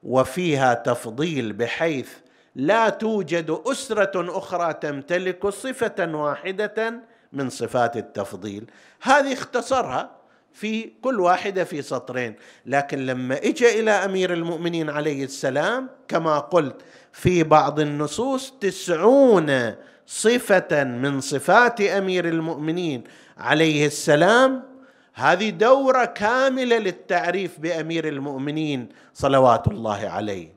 وفيها 0.03 0.75
تفضيل 0.75 1.53
بحيث 1.53 2.09
لا 2.57 2.89
توجد 2.89 3.59
أسرة 3.67 4.39
أخرى 4.39 4.75
تمتلك 4.75 5.49
صفة 5.49 6.15
واحدة 6.15 7.01
من 7.33 7.51
صفات 7.51 7.97
التفضيل. 7.97 8.71
هذه 9.03 9.33
اختصرها 9.33 10.11
في 10.53 10.93
كل 11.03 11.21
واحدة 11.21 11.65
في 11.65 11.83
سطرين. 11.83 12.35
لكن 12.67 13.07
لما 13.07 13.37
اجى 13.39 13.81
إلى 13.81 13.91
أمير 13.91 14.33
المؤمنين 14.33 14.91
عليه 14.91 15.25
السلام 15.25 15.89
كما 16.09 16.39
قلت 16.39 16.77
في 17.13 17.43
بعض 17.43 17.81
النصوص 17.81 18.53
تسعون 18.61 19.75
صفة 20.07 20.85
من 20.85 21.21
صفات 21.21 21.81
أمير 21.81 22.29
المؤمنين 22.29 23.05
عليه 23.39 23.87
السلام 23.87 24.63
هذه 25.15 25.51
دورة 25.51 26.05
كاملة 26.05 26.79
للتعريف 26.79 27.61
بأمير 27.61 28.09
المؤمنين 28.09 28.89
صلوات 29.15 29.69
الله 29.69 30.09
عليه. 30.09 30.49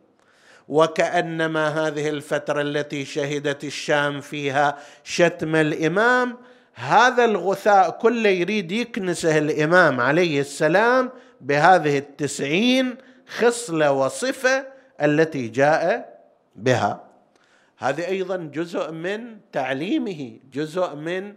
وكأنما 0.68 1.68
هذه 1.88 2.10
الفترة 2.10 2.62
التي 2.62 3.06
شهدت 3.06 3.64
الشام 3.64 4.22
فيها 4.22 4.78
شتم 5.04 5.56
الإمام 5.56 6.38
هذا 6.74 7.26
الغثاء 7.26 7.90
كله 7.90 8.30
يريد 8.30 8.72
يكنسه 8.72 9.38
الإمام 9.38 10.02
عليه 10.02 10.42
السلام 10.42 11.10
بهذه 11.42 11.98
التسعين 11.98 12.96
خصلة 13.28 13.92
وصفة 13.92 14.68
التي 15.02 15.48
جاء 15.48 16.20
بها. 16.56 17.04
هذه 17.78 18.08
أيضا 18.08 18.38
جزء 18.38 18.92
من 18.92 19.38
تعليمه 19.52 20.40
جزء 20.54 20.96
من 20.96 21.34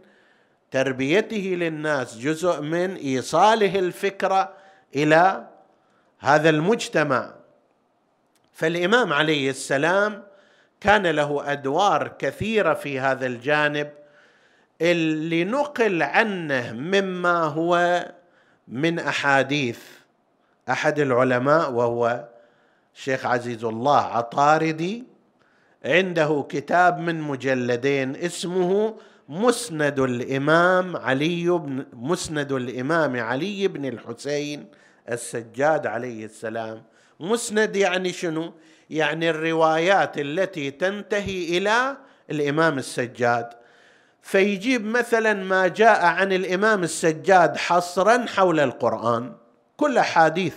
تربيته 0.70 1.54
للناس 1.58 2.18
جزء 2.18 2.60
من 2.60 2.94
إيصاله 2.94 3.78
الفكرة 3.78 4.52
إلى 4.96 5.46
هذا 6.18 6.50
المجتمع. 6.50 7.34
فالإمام 8.52 9.12
عليه 9.12 9.50
السلام 9.50 10.22
كان 10.80 11.06
له 11.06 11.52
أدوار 11.52 12.08
كثيرة 12.18 12.74
في 12.74 13.00
هذا 13.00 13.26
الجانب 13.26 13.90
اللي 14.80 15.44
نقل 15.44 16.02
عنه 16.02 16.72
مما 16.72 17.44
هو 17.44 18.04
من 18.68 18.98
أحاديث 18.98 19.80
أحد 20.70 20.98
العلماء 20.98 21.70
وهو 21.70 22.28
شيخ 22.94 23.26
عزيز 23.26 23.64
الله 23.64 24.00
عطاردي. 24.00 25.04
عنده 25.84 26.46
كتاب 26.48 26.98
من 26.98 27.20
مجلدين 27.20 28.16
اسمه 28.16 28.96
مسند 29.30 30.00
الإمام 30.00 30.96
علي 30.96 31.50
بن 31.50 31.86
مسند 31.92 32.52
الإمام 32.52 33.20
علي 33.20 33.68
بن 33.68 33.84
الحسين 33.84 34.66
السجاد 35.10 35.86
عليه 35.86 36.24
السلام. 36.24 36.82
مسند 37.20 37.76
يعني 37.76 38.12
شنو؟ 38.12 38.52
يعني 38.90 39.30
الروايات 39.30 40.18
التي 40.18 40.70
تنتهي 40.70 41.58
إلى 41.58 41.96
الإمام 42.30 42.78
السجاد. 42.78 43.50
فيجيب 44.22 44.84
مثلا 44.84 45.34
ما 45.34 45.68
جاء 45.68 46.04
عن 46.04 46.32
الإمام 46.32 46.82
السجاد 46.82 47.56
حصرا 47.56 48.26
حول 48.26 48.60
القرآن. 48.60 49.32
كل 49.76 49.98
أحاديث 49.98 50.54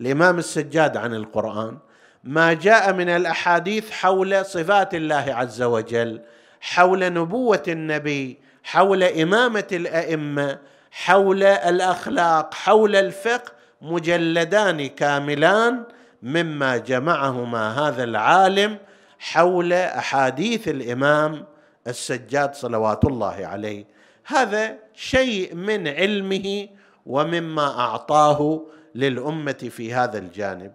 الإمام 0.00 0.38
السجاد 0.38 0.96
عن 0.96 1.14
القرآن. 1.14 1.78
ما 2.24 2.52
جاء 2.52 2.92
من 2.92 3.08
الأحاديث 3.08 3.90
حول 3.90 4.44
صفات 4.44 4.94
الله 4.94 5.24
عز 5.28 5.62
وجل. 5.62 6.20
حول 6.66 7.12
نبوة 7.12 7.62
النبي 7.68 8.38
حول 8.64 9.02
إمامة 9.02 9.66
الأئمة 9.72 10.58
حول 10.90 11.42
الأخلاق 11.42 12.54
حول 12.54 12.96
الفقه 12.96 13.52
مجلدان 13.82 14.86
كاملان 14.86 15.84
مما 16.22 16.76
جمعهما 16.76 17.88
هذا 17.88 18.04
العالم 18.04 18.78
حول 19.18 19.72
أحاديث 19.72 20.68
الإمام 20.68 21.44
السجاد 21.86 22.54
صلوات 22.54 23.04
الله 23.04 23.46
عليه. 23.46 23.84
هذا 24.26 24.76
شيء 24.94 25.54
من 25.54 25.88
علمه 25.88 26.68
ومما 27.06 27.80
أعطاه 27.80 28.62
للأمة 28.94 29.70
في 29.70 29.94
هذا 29.94 30.18
الجانب. 30.18 30.72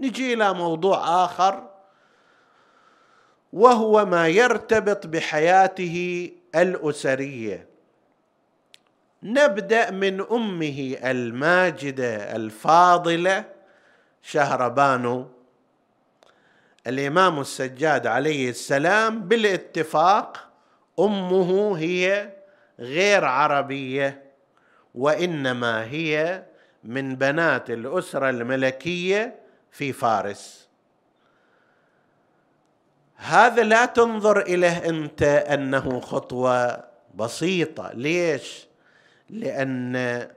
نجي 0.00 0.34
إلى 0.34 0.54
موضوع 0.54 1.24
آخر 1.24 1.73
وهو 3.54 4.04
ما 4.04 4.28
يرتبط 4.28 5.06
بحياته 5.06 6.30
الأسرية. 6.54 7.66
نبدأ 9.22 9.90
من 9.90 10.20
أمه 10.20 10.96
الماجدة 11.04 12.36
الفاضلة 12.36 13.44
شهربانو. 14.22 15.26
الإمام 16.86 17.40
السجاد 17.40 18.06
عليه 18.06 18.50
السلام 18.50 19.20
بالاتفاق 19.20 20.48
أمه 20.98 21.78
هي 21.78 22.32
غير 22.78 23.24
عربية 23.24 24.22
وإنما 24.94 25.84
هي 25.84 26.44
من 26.84 27.16
بنات 27.16 27.70
الأسرة 27.70 28.30
الملكية 28.30 29.34
في 29.70 29.92
فارس. 29.92 30.63
هذا 33.16 33.62
لا 33.62 33.86
تنظر 33.86 34.40
إليه 34.40 34.88
أنت 34.88 35.22
أنه 35.22 36.00
خطوة 36.00 36.84
بسيطة. 37.14 37.90
ليش؟ 37.94 38.66
لأن 39.30 40.28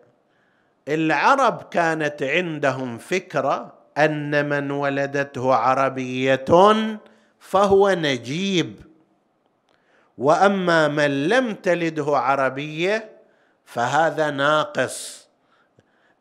العرب 0.88 1.64
كانت 1.72 2.24
عندهم 2.24 2.98
فكرة 2.98 3.74
أن 3.98 4.50
من 4.50 4.72
ولدته 4.72 5.56
عربية 5.56 6.46
فهو 7.40 7.90
نجيب. 7.90 8.76
وأما 10.18 10.88
من 10.88 11.28
لم 11.28 11.54
تلده 11.54 12.18
عربية 12.18 13.10
فهذا 13.66 14.30
ناقص 14.30 15.28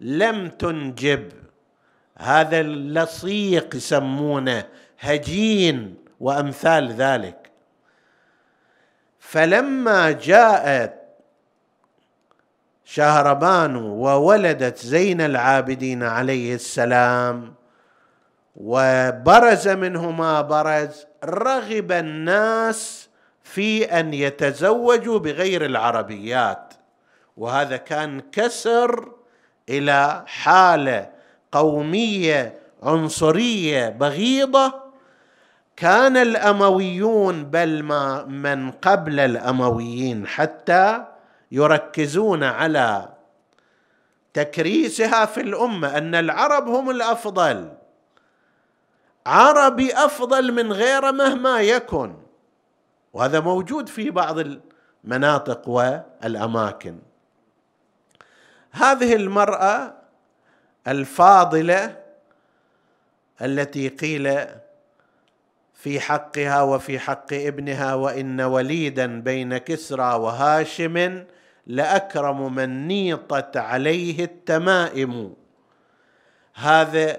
لم 0.01 0.49
تنجب. 0.49 1.33
هذا 2.19 2.61
اللصيق 2.61 3.77
يسمونه 3.77 4.64
هجين. 5.01 6.06
وأمثال 6.21 6.93
ذلك. 6.93 7.51
فلما 9.19 10.11
جاءت 10.13 10.95
شهربانو 12.85 13.95
وولدت 13.95 14.79
زين 14.79 15.21
العابدين 15.21 16.03
عليه 16.03 16.55
السلام 16.55 17.55
وبرز 18.57 19.69
منه 19.69 20.11
ما 20.11 20.41
برز 20.41 21.07
رغب 21.25 21.93
الناس 21.93 23.09
في 23.43 23.85
أن 23.85 24.15
يتزوجوا 24.15 25.19
بغير 25.19 25.65
العربيات. 25.65 26.75
وهذا 27.37 27.77
كان 27.77 28.21
كسر 28.21 29.13
إلى 29.69 30.25
حالة 30.27 31.11
قومية 31.53 32.59
عنصرية 32.83 33.89
بغيضة 33.89 34.86
كان 35.77 36.17
الأمويون 36.17 37.45
بل 37.45 37.83
ما 37.83 38.25
من 38.25 38.71
قبل 38.71 39.21
الأمويين 39.21 40.27
حتى 40.27 41.05
يركزون 41.53 42.45
على 42.45 43.09
تكريسها 44.35 45.27
في 45.27 45.41
الأمة 45.41 45.99
أن 45.99 46.15
العرب 46.15 46.69
هم 46.69 46.91
الأفضل. 46.91 47.73
عربي 49.27 49.95
أفضل 49.95 50.53
من 50.53 50.73
غيره 50.73 51.11
مهما 51.11 51.61
يكن. 51.61 52.17
وهذا 53.12 53.41
موجود 53.41 53.89
في 53.89 54.11
بعض 54.11 54.37
المناطق 55.05 55.69
والأماكن. 55.69 56.99
هذه 58.71 59.15
المرأة 59.15 59.95
الفاضلة 60.89 62.03
التي 63.43 63.89
قيل 63.89 64.47
في 65.87 66.01
حقها 66.01 66.62
وفي 66.62 66.99
حق 66.99 67.33
ابنها 67.33 67.94
وإن 67.94 68.40
وليدا 68.40 69.20
بين 69.20 69.59
كسرى 69.59 70.14
وهاشم 70.14 71.25
لأكرم 71.66 72.55
من 72.55 72.88
نيطت 72.88 73.57
عليه 73.57 74.25
التمائم. 74.25 75.35
هذا 76.55 77.16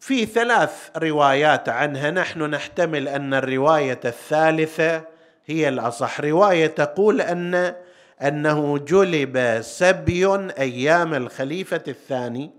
في 0.00 0.26
ثلاث 0.26 0.90
روايات 0.96 1.68
عنها. 1.68 2.10
نحن 2.10 2.42
نحتمل 2.42 3.08
أن 3.08 3.34
الرواية 3.34 4.00
الثالثة 4.04 5.02
هي 5.46 5.68
الأصح. 5.68 6.20
رواية 6.20 6.66
تقول 6.66 7.20
أن 7.20 7.74
أنه 8.22 8.78
جلب 8.78 9.58
سبي 9.60 10.50
أيام 10.58 11.14
الخليفة 11.14 11.82
الثاني 11.88 12.50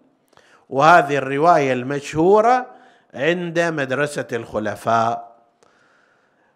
وهذه 0.69 1.17
الرواية 1.17 1.73
المشهورة 1.73 2.76
عند 3.17 3.59
مدرسة 3.59 4.27
الخلفاء 4.33 5.37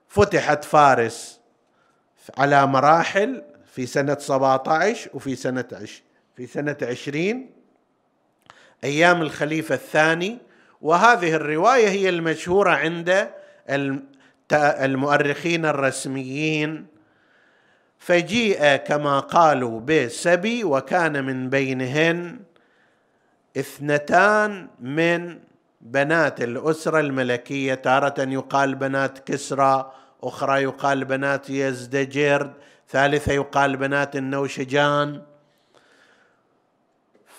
فتحت 0.08 0.64
فارس 0.64 1.40
على 2.38 2.68
مراحل 2.68 3.44
في 3.74 3.86
سنة 3.86 4.18
17 4.20 5.10
وفي 5.14 5.36
سنة 5.36 5.88
في 6.36 6.48
سنة 6.48 6.78
20 6.82 7.50
أيام 8.84 9.22
الخليفة 9.22 9.76
الثاني. 9.76 10.38
وهذه 10.82 11.34
الرواية 11.34 11.88
هي 11.90 12.10
المشهورة 12.10 12.72
عند 12.72 13.30
المؤرخين 14.54 15.66
الرسميين. 15.66 16.88
فجيء 18.00 18.76
كما 18.76 19.20
قالوا 19.20 19.80
بسبي 19.80 20.64
وكان 20.64 21.26
من 21.26 21.50
بينهن 21.50 22.40
اثنتان 23.58 24.68
من 24.80 25.40
بنات 25.82 26.42
الأسرة 26.42 27.00
الملكية 27.00 27.74
تارة 27.74 28.14
يقال 28.20 28.76
بنات 28.76 29.20
كسرى 29.20 29.92
أخرى 30.24 30.64
يقال 30.64 31.06
بنات 31.06 31.50
يزدجرد 31.50 32.54
ثالثة 32.90 33.34
يقال 33.34 33.78
بنات 33.78 34.16
النوشجان. 34.16 35.22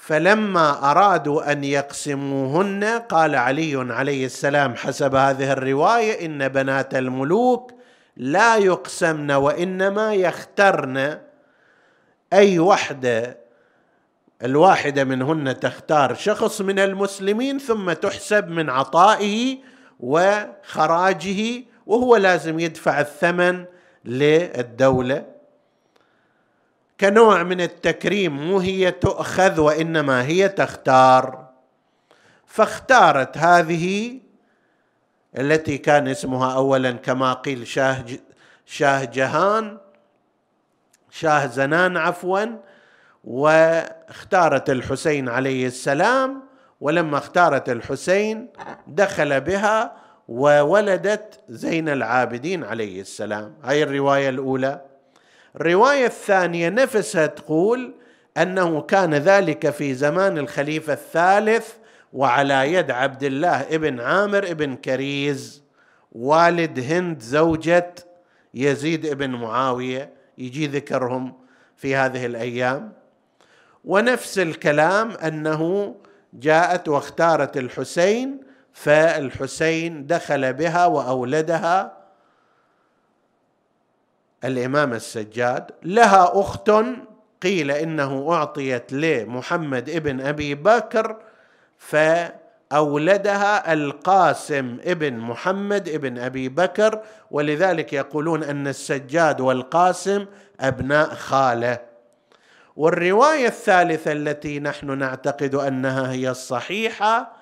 فلما 0.00 0.90
أرادوا 0.90 1.52
أن 1.52 1.64
يقسموهن 1.64 2.84
قال 2.84 3.34
علي 3.34 3.92
عليه 3.92 4.26
السلام 4.26 4.74
حسب 4.74 5.14
هذه 5.14 5.52
الرواية 5.52 6.26
إن 6.26 6.48
بنات 6.48 6.94
الملوك 6.94 7.72
لا 8.16 8.56
يقسمن 8.56 9.30
وإنما 9.30 10.14
يخترن. 10.14 11.18
أي 12.32 12.58
وحدة 12.58 13.41
الواحدة 14.44 15.04
منهن 15.04 15.60
تختار 15.60 16.14
شخص 16.14 16.60
من 16.60 16.78
المسلمين 16.78 17.58
ثم 17.58 17.92
تحسب 17.92 18.48
من 18.48 18.70
عطائه 18.70 19.58
وخراجه 20.00 21.62
وهو 21.86 22.16
لازم 22.16 22.60
يدفع 22.60 23.00
الثمن 23.00 23.64
للدولة. 24.04 25.24
كنوع 27.00 27.42
من 27.42 27.60
التكريم 27.60 28.48
مو 28.48 28.58
هي 28.58 28.90
تؤخذ 28.90 29.60
وإنما 29.60 30.26
هي 30.26 30.48
تختار. 30.48 31.48
فاختارت 32.46 33.38
هذه 33.38 34.20
التي 35.38 35.78
كان 35.78 36.08
اسمها 36.08 36.54
اولا 36.54 36.92
كما 36.92 37.32
قيل 37.32 37.66
شاه 37.66 38.04
شاه 38.66 39.04
جهان 39.04 39.78
شاه 41.10 41.46
زنان 41.46 41.96
عفوا 41.96 42.46
واختارت 43.24 44.70
الحسين 44.70 45.28
عليه 45.28 45.66
السلام 45.66 46.42
ولما 46.80 47.18
اختارت 47.18 47.68
الحسين 47.68 48.48
دخل 48.86 49.40
بها 49.40 49.96
وولدت 50.28 51.40
زين 51.48 51.88
العابدين 51.88 52.64
عليه 52.64 53.00
السلام. 53.00 53.54
هاي 53.62 53.82
الرواية 53.82 54.28
الأولى. 54.28 54.80
الرواية 55.56 56.06
الثانية 56.06 56.68
نفسها 56.68 57.26
تقول 57.26 57.94
أنه 58.36 58.80
كان 58.80 59.14
ذلك 59.14 59.70
في 59.70 59.94
زمان 59.94 60.38
الخليفة 60.38 60.92
الثالث 60.92 61.72
وعلى 62.12 62.72
يد 62.72 62.90
عبد 62.90 63.22
الله 63.22 63.60
ابن 63.60 64.00
عامر 64.00 64.50
ابن 64.50 64.76
كريز 64.76 65.62
والد 66.12 66.80
هند 66.80 67.22
زوجة 67.22 67.94
يزيد 68.54 69.06
ابن 69.06 69.30
معاوية. 69.30 70.12
يجي 70.38 70.66
ذكرهم 70.66 71.34
في 71.76 71.96
هذه 71.96 72.26
الأيام. 72.26 73.01
ونفس 73.84 74.38
الكلام 74.38 75.10
أنه 75.10 75.94
جاءت 76.34 76.88
واختارت 76.88 77.56
الحسين 77.56 78.40
فالحسين 78.72 80.06
دخل 80.06 80.52
بها 80.52 80.86
وأولدها 80.86 81.92
الإمام 84.44 84.92
السجاد. 84.92 85.70
لها 85.82 86.40
أخت 86.40 86.70
قيل 87.42 87.70
إنه 87.70 88.32
أعطيت 88.32 88.92
لمحمد 88.92 89.90
ابن 89.90 90.20
أبي 90.20 90.54
بكر 90.54 91.16
فأولدها 91.78 93.72
القاسم 93.72 94.78
ابن 94.84 95.16
محمد 95.18 95.88
ابن 95.88 96.18
أبي 96.18 96.48
بكر 96.48 97.02
ولذلك 97.30 97.92
يقولون 97.92 98.42
أن 98.42 98.68
السجاد 98.68 99.40
والقاسم 99.40 100.26
أبناء 100.60 101.14
خالة. 101.14 101.91
والرواية 102.76 103.46
الثالثة 103.46 104.12
التي 104.12 104.60
نحن 104.60 104.98
نعتقد 104.98 105.54
أنها 105.54 106.12
هي 106.12 106.30
الصحيحة 106.30 107.32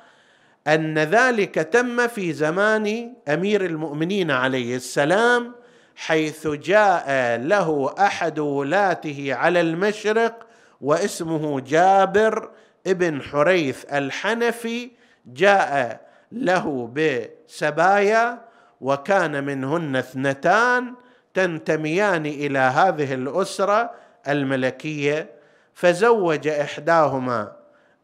أن 0.66 0.98
ذلك 0.98 1.54
تم 1.54 2.08
في 2.08 2.32
زمان 2.32 3.12
أمير 3.28 3.64
المؤمنين 3.64 4.30
عليه 4.30 4.76
السلام 4.76 5.52
حيث 5.96 6.46
جاء 6.46 7.36
له 7.40 7.94
أحد 7.98 8.38
ولاته 8.38 9.34
على 9.34 9.60
المشرق 9.60 10.46
واسمه 10.80 11.60
جابر 11.60 12.50
ابن 12.86 13.22
حريث 13.22 13.84
الحنفي 13.92 14.90
جاء 15.26 16.00
له 16.32 16.92
بسبايا 16.94 18.38
وكان 18.80 19.44
منهن 19.44 19.96
اثنتان 19.96 20.94
تنتميان 21.34 22.26
إلى 22.26 22.58
هذه 22.58 23.14
الأسرة 23.14 23.90
الملكية 24.28 25.30
فزوج 25.74 26.48
إحداهما 26.48 27.52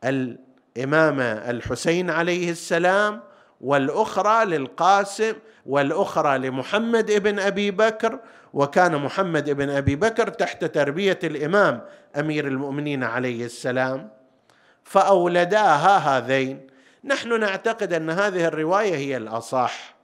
الإمام 0.05 1.21
الحسين 1.21 2.11
عليه 2.11 2.51
السلام 2.51 3.21
والأخرى 3.61 4.45
للقاسم 4.45 5.33
والأخرى 5.67 6.39
لمحمد 6.39 7.11
ابن 7.11 7.39
أبي 7.39 7.71
بكر 7.71 8.19
وكان 8.53 8.97
محمد 8.97 9.49
ابن 9.49 9.71
أبي 9.71 9.97
بكر 9.97 10.29
تحت 10.29 10.65
تربية 10.65 11.19
الإمام 11.25 11.81
أمير 12.17 12.47
المؤمنين 12.47 13.05
عليه 13.05 13.45
السلام. 13.45 14.11
فأولداها 14.85 15.99
هذين. 15.99 16.67
نحن 17.05 17.41
نعتقد 17.41 17.93
أن 17.93 18.11
هذه 18.11 18.45
الرواية 18.45 18.95
هي 18.95 19.17
الأصح 19.17 19.97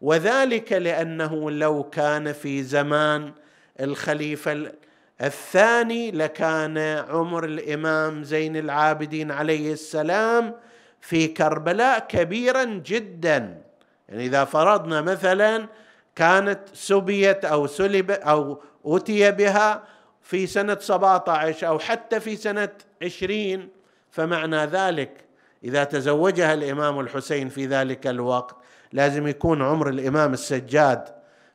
وذلك 0.00 0.72
لأنه 0.72 1.50
لو 1.50 1.82
كان 1.82 2.32
في 2.32 2.62
زمان 2.62 3.32
الخليفة 3.80 4.72
الثاني 5.22 6.10
لكان 6.10 6.78
عمر 7.08 7.44
الإمام 7.44 8.24
زين 8.24 8.56
العابدين 8.56 9.30
عليه 9.30 9.72
السلام 9.72 10.54
في 11.00 11.26
كربلاء 11.26 11.98
كبيرا 11.98 12.64
جدا. 12.64 13.62
يعني 14.08 14.26
إذا 14.26 14.44
فرضنا 14.44 15.00
مثلا 15.00 15.68
كانت 16.16 16.60
سبيت 16.72 17.44
أو 17.44 17.66
سلب 17.66 18.10
أو 18.10 18.62
اتي 18.84 19.30
بها 19.30 19.82
في 20.22 20.46
سنة 20.46 20.78
17 20.80 21.68
أو 21.68 21.78
حتى 21.78 22.20
في 22.20 22.36
سنة 22.36 22.68
20 23.02 23.68
فمعنى 24.10 24.56
ذلك 24.56 25.24
إذا 25.64 25.84
تزوجها 25.84 26.54
الإمام 26.54 27.00
الحسين 27.00 27.48
في 27.48 27.66
ذلك 27.66 28.06
الوقت 28.06 28.56
لازم 28.92 29.26
يكون 29.26 29.62
عمر 29.62 29.88
الإمام 29.88 30.32
السجاد 30.32 31.04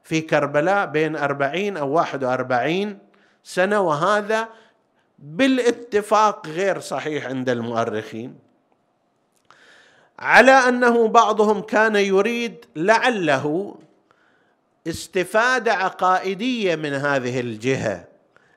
في 0.04 0.22
كربلاء 0.22 0.86
بين 0.86 1.16
أربعين 1.16 1.78
أو 1.78 1.90
واحد 1.90 2.24
وأربعين 2.24 3.00
سنة 3.46 3.80
وهذا 3.80 4.50
بالاتفاق 5.20 6.48
غير 6.48 6.80
صحيح 6.80 7.26
عند 7.26 7.50
المؤرخين. 7.50 8.36
على 10.20 10.52
أنه 10.52 11.08
بعضهم 11.08 11.62
كان 11.62 11.96
يريد 11.96 12.66
لعله 12.76 13.76
استفادة 14.88 15.74
عقائدية 15.74 16.76
من 16.76 16.94
هذه 16.94 17.40
الجهة 17.40 18.04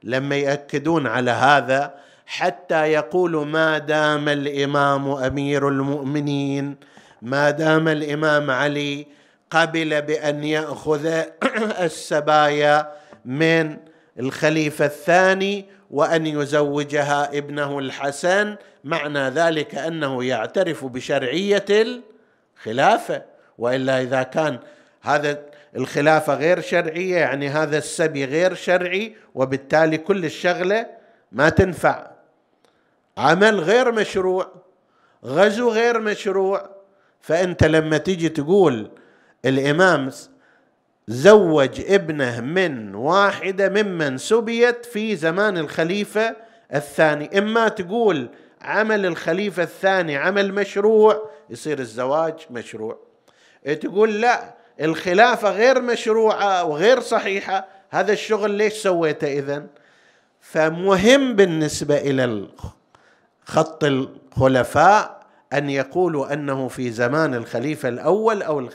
لما 0.02 0.36
يأكدون 0.36 1.06
على 1.06 1.30
هذا 1.30 1.94
حتى 2.26 2.82
يقولوا 2.92 3.44
ما 3.44 3.78
دام 3.78 4.28
الإمام 4.28 5.10
أمير 5.10 5.68
المؤمنين 5.68 6.76
ما 7.22 7.50
دام 7.50 7.88
الإمام 7.88 8.50
علي 8.50 9.06
قبل 9.50 10.02
بأن 10.02 10.44
يأخذ 10.44 11.22
السبايا 11.88 12.92
من 13.24 13.76
الخليفة 14.18 14.84
الثاني 14.84 15.66
وأن 15.90 16.26
يزوجها 16.26 17.38
ابنه 17.38 17.78
الحسن. 17.78 18.56
معنى 18.84 19.28
ذلك 19.28 19.74
أنه 19.74 20.24
يعترف 20.24 20.84
بشرعية 20.84 21.64
الخلافة 22.58 23.22
وإلا 23.58 24.02
إذا 24.02 24.22
كان 24.22 24.58
هذا 25.02 25.42
الخلافة 25.76 26.34
غير 26.34 26.60
شرعية 26.60 27.16
يعني 27.16 27.48
هذا 27.48 27.78
السبي 27.78 28.24
غير 28.24 28.54
شرعي 28.54 29.16
وبالتالي 29.34 29.98
كل 29.98 30.24
الشغلة 30.24 30.86
ما 31.32 31.48
تنفع. 31.48 32.10
عمل 33.18 33.60
غير 33.60 33.92
مشروع 33.92 34.52
غزو 35.24 35.70
غير 35.70 36.00
مشروع. 36.00 36.78
فأنت 37.20 37.64
لما 37.64 37.98
تيجي 37.98 38.28
تقول 38.28 38.90
الإمام 39.44 40.10
زوج 41.08 41.80
ابنه 41.88 42.40
من 42.40 42.94
واحدة 42.94 43.68
ممن 43.68 44.18
سبيت 44.18 44.86
في 44.86 45.16
زمان 45.16 45.58
الخليفة 45.58 46.36
الثاني. 46.74 47.38
إما 47.38 47.68
تقول 47.68 48.28
عمل 48.62 49.06
الخليفة 49.06 49.62
الثاني 49.62 50.16
عمل 50.16 50.54
مشروع 50.54 51.30
يصير 51.50 51.78
الزواج 51.78 52.34
مشروع. 52.50 52.98
تقول 53.80 54.20
لا 54.20 54.54
الخلافة 54.80 55.50
غير 55.50 55.80
مشروعة 55.80 56.64
وغير 56.64 57.00
صحيحة 57.00 57.66
هذا 57.90 58.12
الشغل 58.12 58.50
ليش 58.50 58.72
سويته 58.72 59.26
اذا 59.26 59.66
فمهم 60.40 61.36
بالنسبة 61.36 61.96
إلى 61.96 62.48
خط 63.44 63.84
الخلفاء 63.84 65.17
أن 65.52 65.70
يقولوا 65.70 66.32
أنه 66.32 66.68
في 66.68 66.90
زمان 66.90 67.34
الخليفة 67.34 67.88
الأول 67.88 68.42
أو 68.42 68.68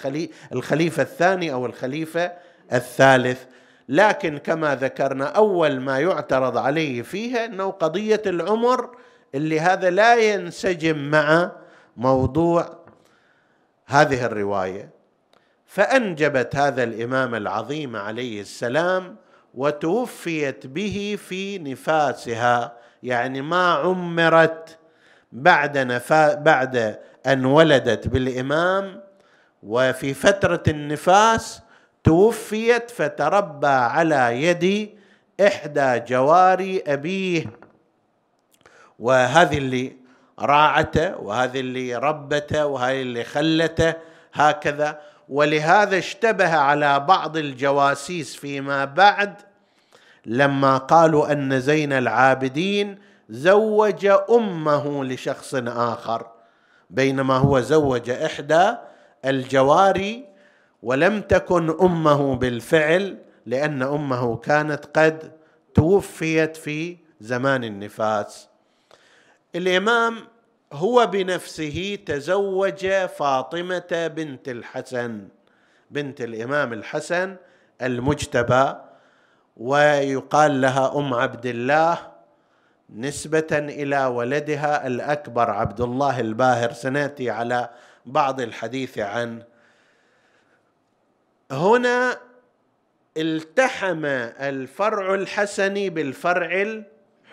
الخليفة 0.54 1.04
الثاني 1.04 1.54
أو 1.54 1.66
الخليفة 1.66 2.32
الثالث. 2.74 3.44
لكن 3.90 4.38
كما 4.38 4.76
ذكرنا 4.76 5.26
أول 5.26 5.80
ما 5.80 6.00
يعترض 6.00 6.58
عليه 6.58 7.02
فيها 7.02 7.46
أنه 7.46 7.70
قضية 7.70 8.22
العمر 8.26 8.90
اللي 9.36 9.60
هذا 9.60 9.90
لا 9.90 10.16
ينسجم 10.16 10.98
مع 11.12 11.52
موضوع 11.98 12.78
هذه 13.86 14.26
الرواية. 14.26 14.90
فأنجبت 15.66 16.56
هذا 16.56 16.84
الإمام 16.84 17.36
العظيم 17.36 17.96
عليه 17.96 18.42
السلام 18.42 19.16
وتوفيت 19.54 20.68
به 20.68 21.18
في 21.28 21.60
نفاسها 21.60 22.78
يعني 23.04 23.42
ما 23.42 23.74
عمرت 23.74 24.78
بعد 25.34 25.78
نفا 25.78 26.34
بعد 26.34 27.00
أن 27.28 27.46
ولدت 27.46 28.08
بالإمام 28.08 29.02
وفي 29.64 30.14
فترة 30.14 30.64
النفاس 30.68 31.62
توفيت 32.04 32.92
فتربى 32.92 33.68
على 33.68 34.44
يد 34.44 34.90
إحدى 35.48 36.00
جواري 36.00 36.84
أبيه. 36.88 37.46
وهذه 39.00 39.58
اللي 39.58 39.96
راعته 40.40 41.18
وهذه 41.18 41.60
اللي 41.60 41.96
ربته 41.96 42.66
وهذه 42.66 43.02
اللي 43.02 43.24
خلته 43.24 43.94
هكذا. 44.34 45.00
ولهذا 45.30 45.98
اشتبه 45.98 46.56
على 46.56 47.00
بعض 47.00 47.38
الجواسيس 47.38 48.36
فيما 48.36 48.86
بعد 48.86 49.34
لما 50.26 50.78
قالوا 50.78 51.32
أن 51.32 51.60
زين 51.60 51.94
العابدين 51.94 52.98
زوج 53.34 54.06
أمه 54.30 55.04
لشخص 55.04 55.56
آخر 55.68 56.28
بينما 56.90 57.38
هو 57.38 57.60
زوج 57.60 58.10
إحدى 58.10 58.74
الجواري 59.26 60.26
ولم 60.84 61.22
تكن 61.22 61.70
أمه 61.82 62.36
بالفعل 62.36 63.18
لأن 63.46 63.82
أمه 63.82 64.38
كانت 64.38 64.86
قد 64.86 65.32
توفيت 65.74 66.56
في 66.58 66.98
زمان 67.22 67.64
النفاس. 67.64 68.50
الإمام 69.56 70.18
هو 70.74 71.06
بنفسه 71.06 71.98
تزوج 72.06 72.88
فاطمة 73.18 74.12
بنت 74.16 74.50
الحسن 74.50 75.28
بنت 75.92 76.22
الإمام 76.22 76.74
الحسن 76.74 77.36
المجتبى 77.82 78.74
ويقال 79.58 80.62
لها 80.62 80.98
أم 80.98 81.14
عبد 81.14 81.46
الله 81.46 82.13
نسبة 82.94 83.48
إلى 83.52 84.06
ولدها 84.06 84.88
الأكبر 84.88 85.50
عبد 85.50 85.82
الله 85.82 86.20
الباهر. 86.20 86.74
سنأتي 86.74 87.30
على 87.30 87.70
بعض 88.06 88.42
الحديث 88.42 89.00
عنه 89.00 89.44
هنا 91.52 92.18
التحم 93.18 94.06
الفرع 94.06 95.14
الحسني 95.14 95.90
بالفرع 95.90 96.82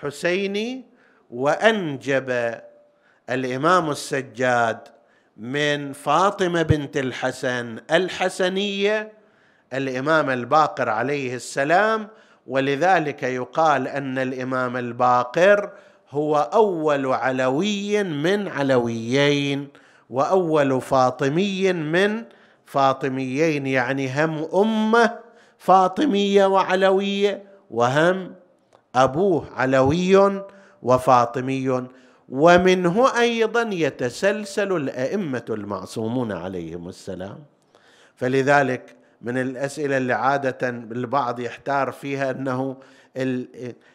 الحسيني 0.02 0.84
وأنجب 1.30 2.60
الإمام 3.30 3.90
السجاد 3.90 4.78
من 5.36 5.92
فاطمة 5.92 6.62
بنت 6.62 6.96
الحسن 6.96 7.78
الحسنية 7.90 9.12
الإمام 9.72 10.30
الباقر 10.30 10.88
عليه 10.88 11.34
السلام 11.34 12.08
ولذلك 12.46 13.22
يقال 13.22 13.88
أن 13.88 14.18
الإمام 14.18 14.76
الباقر 14.76 15.70
هو 16.10 16.36
أول 16.36 17.06
علوي 17.06 18.02
من 18.02 18.48
علويين 18.48 19.68
وأول 20.10 20.80
فاطمي 20.80 21.72
من 21.72 22.22
فاطميين 22.64 23.66
يعني 23.66 24.24
هم 24.24 24.48
أمة 24.54 25.18
فاطمية 25.58 26.46
وعلوية 26.46 27.42
وهم 27.70 28.34
أبوه 28.94 29.44
علوي 29.56 30.42
وفاطمي. 30.82 31.86
ومنه 32.28 33.20
أيضا 33.20 33.62
يتسلسل 33.72 34.76
الأئمة 34.76 35.44
المعصومون 35.50 36.32
عليهم 36.32 36.88
السلام. 36.88 37.38
فلذلك 38.16 38.96
من 39.22 39.38
الأسئلة 39.38 39.96
اللي 39.96 40.12
عادة 40.12 40.68
البعض 40.68 41.40
يحتار 41.40 41.92
فيها 41.92 42.30
أنه 42.30 42.76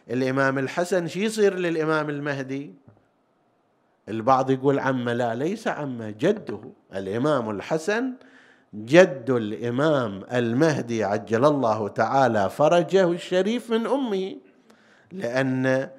الإمام 0.10 0.58
الحسن 0.60 1.08
شو 1.08 1.20
يصير 1.20 1.54
للإمام 1.54 2.10
المهدي؟ 2.10 2.74
البعض 4.10 4.52
يقول 4.52 4.80
عمه 4.80 5.14
لا 5.14 5.36
ليس 5.36 5.68
عمه 5.68 6.10
جده 6.10 6.60
الإمام 6.96 7.50
الحسن 7.50 8.14
جد 8.74 9.30
الإمام 9.30 10.24
المهدي 10.34 11.04
عجل 11.04 11.46
الله 11.46 11.88
تعالى 11.88 12.50
فرجه 12.50 13.12
الشريف 13.12 13.72
من 13.72 13.88
امه 13.88 14.36
لأن 15.12 15.90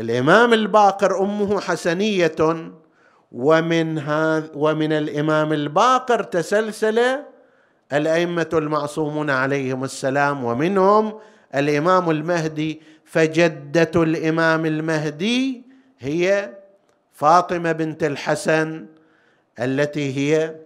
الإمام 0.00 0.52
الباقر 0.52 1.20
أمه 1.20 1.60
حسنية 1.60 2.36
ومن 3.32 3.98
هذا 3.98 4.50
ومن 4.54 4.92
الإمام 4.92 5.52
الباقر 5.52 6.22
تسلسل 6.22 7.00
الأئمة 7.92 8.48
المعصومون 8.52 9.30
عليهم 9.30 9.84
السلام 9.84 10.44
ومنهم 10.44 11.18
الإمام 11.54 12.10
المهدي. 12.10 12.82
فجدة 13.04 13.90
الإمام 14.02 14.66
المهدي 14.66 15.62
هي 15.98 16.54
فاطمة 17.12 17.72
بنت 17.72 18.04
الحسن 18.04 18.86
التي 19.58 20.16
هي 20.16 20.56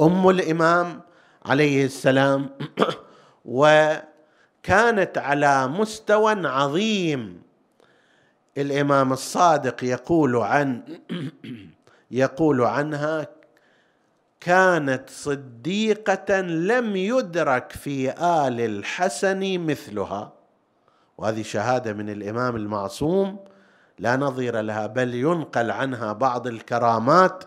أم 0.00 0.28
الإمام 0.28 1.00
عليه 1.44 1.84
السلام. 1.84 2.50
وكانت 3.44 5.18
على 5.18 5.68
مستوى 5.68 6.46
عظيم. 6.46 7.42
الإمام 8.58 9.12
الصادق 9.12 9.84
يقول 9.84 10.36
عن 10.36 10.82
يقول 12.10 12.60
عنها 12.62 13.28
كانت 14.44 15.10
صديقة 15.10 16.40
لم 16.40 16.96
يدرك 16.96 17.72
في 17.72 18.10
آل 18.10 18.60
الحسن 18.60 19.58
مثلها. 19.58 20.32
وهذه 21.18 21.42
شهادة 21.42 21.92
من 21.92 22.10
الإمام 22.10 22.56
المعصوم. 22.56 23.38
لا 23.98 24.16
نظير 24.16 24.60
لها 24.60 24.86
بل 24.86 25.14
ينقل 25.14 25.70
عنها 25.70 26.12
بعض 26.12 26.46
الكرامات 26.46 27.44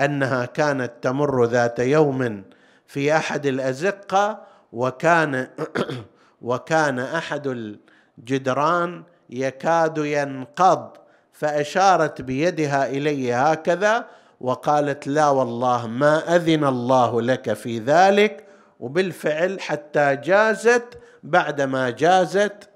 أنها 0.00 0.44
كانت 0.44 0.92
تمر 1.02 1.44
ذات 1.44 1.78
يوم 1.78 2.44
في 2.86 3.16
أحد 3.16 3.46
الأزقة 3.46 4.42
وكان 4.72 5.48
وكان 6.42 6.98
أحد 6.98 7.46
الجدران 8.18 9.02
يكاد 9.30 9.98
ينقض 9.98 10.90
فأشارت 11.32 12.22
بيدها 12.22 12.86
إلي 12.86 13.34
هكذا 13.34 14.06
وقالت 14.40 15.06
لا 15.06 15.28
والله 15.28 15.86
ما 15.86 16.36
أذن 16.36 16.64
الله 16.64 17.22
لك 17.22 17.52
في 17.52 17.78
ذلك 17.78 18.44
وبالفعل 18.80 19.60
حتى 19.60 20.16
جازت 20.16 20.98
بعدما 21.22 21.90
جازت 21.90 22.68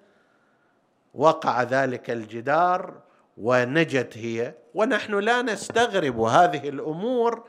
وقع 1.15 1.63
ذلك 1.63 2.11
الجدار 2.11 2.95
ونجت 3.37 4.19
هي. 4.19 4.55
ونحن 4.75 5.15
لا 5.15 5.43
نستغرب 5.43 6.21
هذه 6.21 6.69
الأمور 6.69 7.45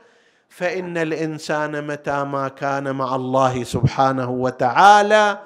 فإن 0.48 0.98
الإنسان 0.98 1.86
متى 1.86 2.24
ما 2.24 2.48
كان 2.48 2.94
مع 2.94 3.14
الله 3.14 3.64
سبحانه 3.64 4.30
وتعالى 4.30 5.38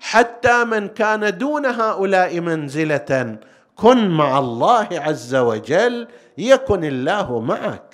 حتى 0.00 0.64
من 0.64 0.88
كان 0.88 1.38
دون 1.38 1.66
هؤلاء 1.66 2.40
منزلة 2.40 3.38
كن 3.76 4.08
مع 4.08 4.38
الله 4.38 4.88
عز 4.92 5.34
وجل 5.34 6.08
يكن 6.38 6.84
الله 6.84 7.40
معك. 7.40 7.85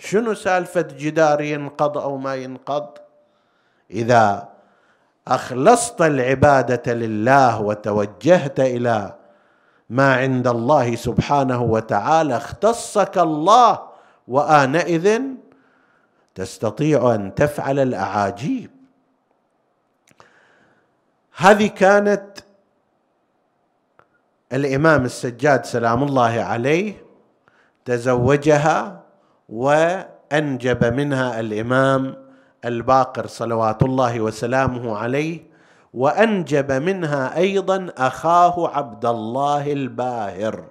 شنو 0.00 0.34
سالفة 0.34 0.80
جدار 0.80 1.40
ينقض 1.40 1.98
أو 1.98 2.16
ما 2.16 2.34
ينقض؟ 2.34 2.88
إذا 3.90 4.48
أخلصت 5.28 6.02
العبادة 6.02 6.94
لله 6.94 7.60
وتوجهت 7.60 8.60
إلى 8.60 9.14
ما 9.90 10.14
عند 10.14 10.48
الله 10.48 10.96
سبحانه 10.96 11.62
وتعالى 11.62 12.36
اختصك 12.36 13.18
الله 13.18 13.80
وآنئذ 14.28 15.20
تستطيع 16.34 17.14
أن 17.14 17.34
تفعل 17.34 17.78
الأعاجيب. 17.78 18.70
هذه 21.36 21.66
كانت 21.66 22.38
الإمام 24.52 25.04
السجاد 25.04 25.64
سلام 25.64 26.02
الله 26.02 26.40
عليه 26.40 27.04
تزوجها 27.84 29.00
وأنجب 29.50 30.94
منها 30.94 31.40
الإمام 31.40 32.14
الباقر 32.64 33.26
صلوات 33.26 33.82
الله 33.82 34.20
وسلامه 34.20 34.96
عليه 34.98 35.40
وأنجب 35.94 36.72
منها 36.72 37.36
أيضا 37.36 37.86
أخاه 37.98 38.76
عبد 38.76 39.06
الله 39.06 39.72
الباهر. 39.72 40.64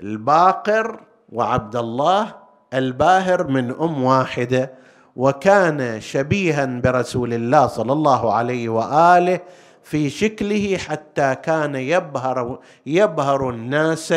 الباقر 0.00 1.00
وعبد 1.32 1.76
الله 1.76 2.34
الباهر 2.74 3.46
من 3.46 3.70
أم 3.70 4.02
واحدة 4.04 4.72
وكان 5.16 6.00
شبيها 6.00 6.66
برسول 6.66 7.34
الله 7.34 7.66
صلى 7.66 7.92
الله 7.92 8.32
عليه 8.32 8.68
وآله 8.68 9.40
في 9.82 10.10
شكله 10.10 10.76
حتى 10.76 11.34
كان 11.34 11.74
يبهر 11.74 12.58
يبهر 12.86 13.50
الناس 13.50 14.14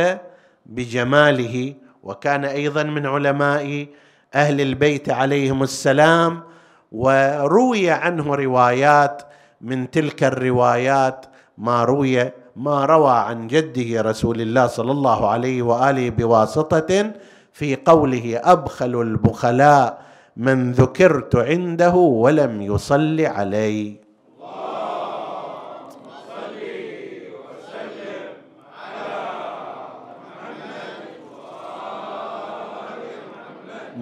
بجماله. 0.65 1.73
وكان 2.07 2.45
أيضا 2.45 2.83
من 2.83 3.05
علماء 3.05 3.87
أهل 4.35 4.61
البيت 4.61 5.09
عليهم 5.09 5.63
السلام 5.63 6.41
وروي 6.91 7.89
عنه 7.91 8.35
روايات 8.35 9.21
من 9.61 9.91
تلك 9.91 10.23
الروايات 10.23 11.25
ما 11.57 11.83
روي 11.83 12.31
ما 12.55 12.85
روى 12.85 13.11
عن 13.11 13.47
جده 13.47 14.01
رسول 14.01 14.41
الله 14.41 14.67
صلى 14.67 14.91
الله 14.91 15.29
عليه 15.29 15.61
وآله 15.61 16.09
بواسطة 16.09 17.11
في 17.53 17.75
قوله 17.75 18.39
أبخل 18.43 19.01
البخلاء 19.01 20.01
من 20.37 20.71
ذكرت 20.71 21.35
عنده 21.35 21.95
ولم 21.95 22.61
يصل 22.61 23.21
علي. 23.21 24.06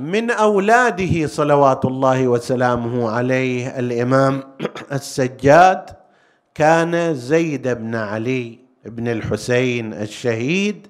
من 0.05 0.31
أولاده 0.31 1.27
صلوات 1.27 1.85
الله 1.85 2.27
وسلامه 2.27 3.11
عليه 3.11 3.79
الإمام 3.79 4.43
السجاد 4.91 5.89
كان 6.55 7.15
زيد 7.15 7.67
بن 7.67 7.95
علي 7.95 8.59
بن 8.85 9.07
الحسين 9.07 9.93
الشهيد. 9.93 10.87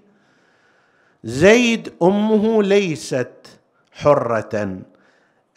زيد 1.23 1.93
أمه 2.03 2.63
ليست 2.63 3.31
حرة. 3.91 4.77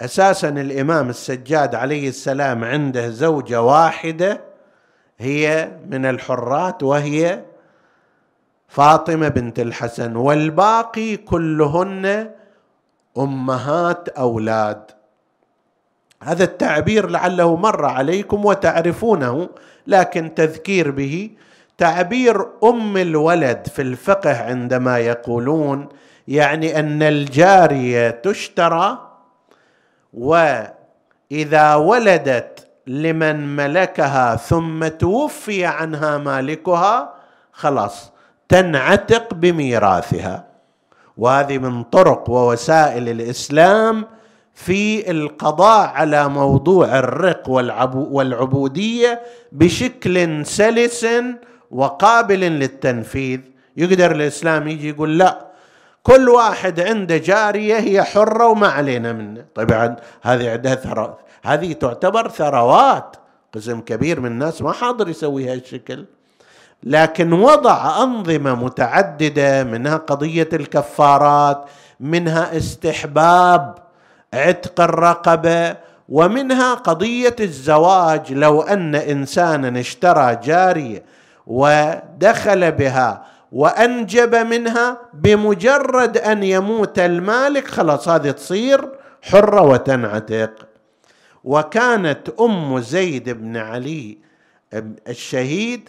أساسا 0.01 0.49
الإمام 0.49 1.09
السجاد 1.09 1.75
عليه 1.75 2.09
السلام 2.09 2.65
عنده 2.65 3.09
زوجة 3.09 3.63
واحدة 3.63 4.41
هي 5.19 5.73
من 5.91 6.07
الحرات 6.07 6.83
وهي 6.83 7.43
فاطمة 8.69 9.29
بنت 9.29 9.61
الحسن. 9.61 10.17
والباقي 10.17 11.17
كلهن 11.17 12.31
أمهات 13.19 14.09
أولاد. 14.09 14.83
هذا 16.23 16.45
التعبير 16.45 17.11
لعله 17.11 17.57
مر 17.57 17.85
عليكم 17.85 18.45
وتعرفونه 18.45 19.49
لكن 19.87 20.35
تذكير 20.35 20.91
به 20.91 21.31
تعبير 21.79 22.47
أم 22.65 22.97
الولد 22.97 23.69
في 23.75 23.83
الفقه 23.83 24.43
عندما 24.43 24.99
يقولون 24.99 25.89
يعني 26.29 26.79
أن 26.81 27.03
الجارية 27.03 28.11
تشترى 28.11 28.99
وإذا 30.15 31.75
ولدت 31.75 32.67
لمن 32.87 33.57
ملكها 33.57 34.37
ثم 34.37 34.89
توفي 34.89 35.65
عنها 35.65 36.19
مالكها 36.19 37.15
خلاص 37.53 38.13
تنعتق 38.49 39.35
بميراثها. 39.35 40.48
وهذه 41.19 41.59
من 41.59 41.83
طرق 41.83 42.31
ووسائل 42.31 43.09
الإسلام 43.09 44.05
في 44.55 45.11
القضاء 45.11 45.89
على 45.89 46.29
موضوع 46.29 46.99
الرق 46.99 47.51
والعبودية 47.95 49.23
بشكل 49.53 50.47
سلس 50.47 51.07
وقابل 51.71 52.41
للتنفيذ. 52.41 53.41
يقدر 53.77 54.11
الإسلام 54.11 54.69
يجي 54.69 54.89
يقول 54.89 55.19
لا 55.19 55.49
كل 56.03 56.29
واحد 56.29 56.81
عنده 56.81 57.17
جارية 57.17 57.77
هي 57.77 58.03
حرة 58.03 58.47
وما 58.47 58.69
علينا 58.69 59.13
منه. 59.13 59.45
طبعا 59.55 59.97
هذه 60.23 60.51
عندها 60.51 60.75
ثروات 60.75 61.19
هذه 61.43 61.73
تعتبر 61.73 62.29
ثروات. 62.29 63.17
قسم 63.55 63.81
كبير 63.81 64.21
من 64.21 64.27
الناس 64.27 64.63
ما 64.63 64.73
حاضر 64.73 65.09
يسوي 65.09 65.53
هالشكل. 65.53 66.05
لكن 66.83 67.33
وضع 67.33 68.03
أنظمة 68.03 68.55
متعددة 68.55 69.65
منها 69.65 69.97
قضية 69.97 70.49
الكفارات 70.53 71.65
منها 72.01 72.57
استحباب 72.57 73.75
عتق 74.35 74.81
الرقبة 74.81 75.77
ومنها 76.09 76.75
قضية 76.75 77.37
الزواج. 77.41 78.33
لو 78.33 78.63
أن 78.63 78.95
انسانا 78.95 79.81
اشترى 79.81 80.37
جارية 80.45 81.03
ودخل 81.47 82.73
بها 82.73 83.25
وأنجب 83.53 84.35
منها 84.35 84.99
بمجرد 85.15 86.19
أن 86.19 86.43
يموت 86.43 86.99
المالك 86.99 87.69
خلاص 87.69 88.09
هذه 88.09 88.31
تصير 88.31 88.89
حرة 89.23 89.63
وتنعتق. 89.63 90.67
وكانت 91.45 92.29
أم 92.41 92.81
زيد 92.81 93.31
بن 93.31 93.57
علي 93.57 94.19
الشهيد 95.09 95.89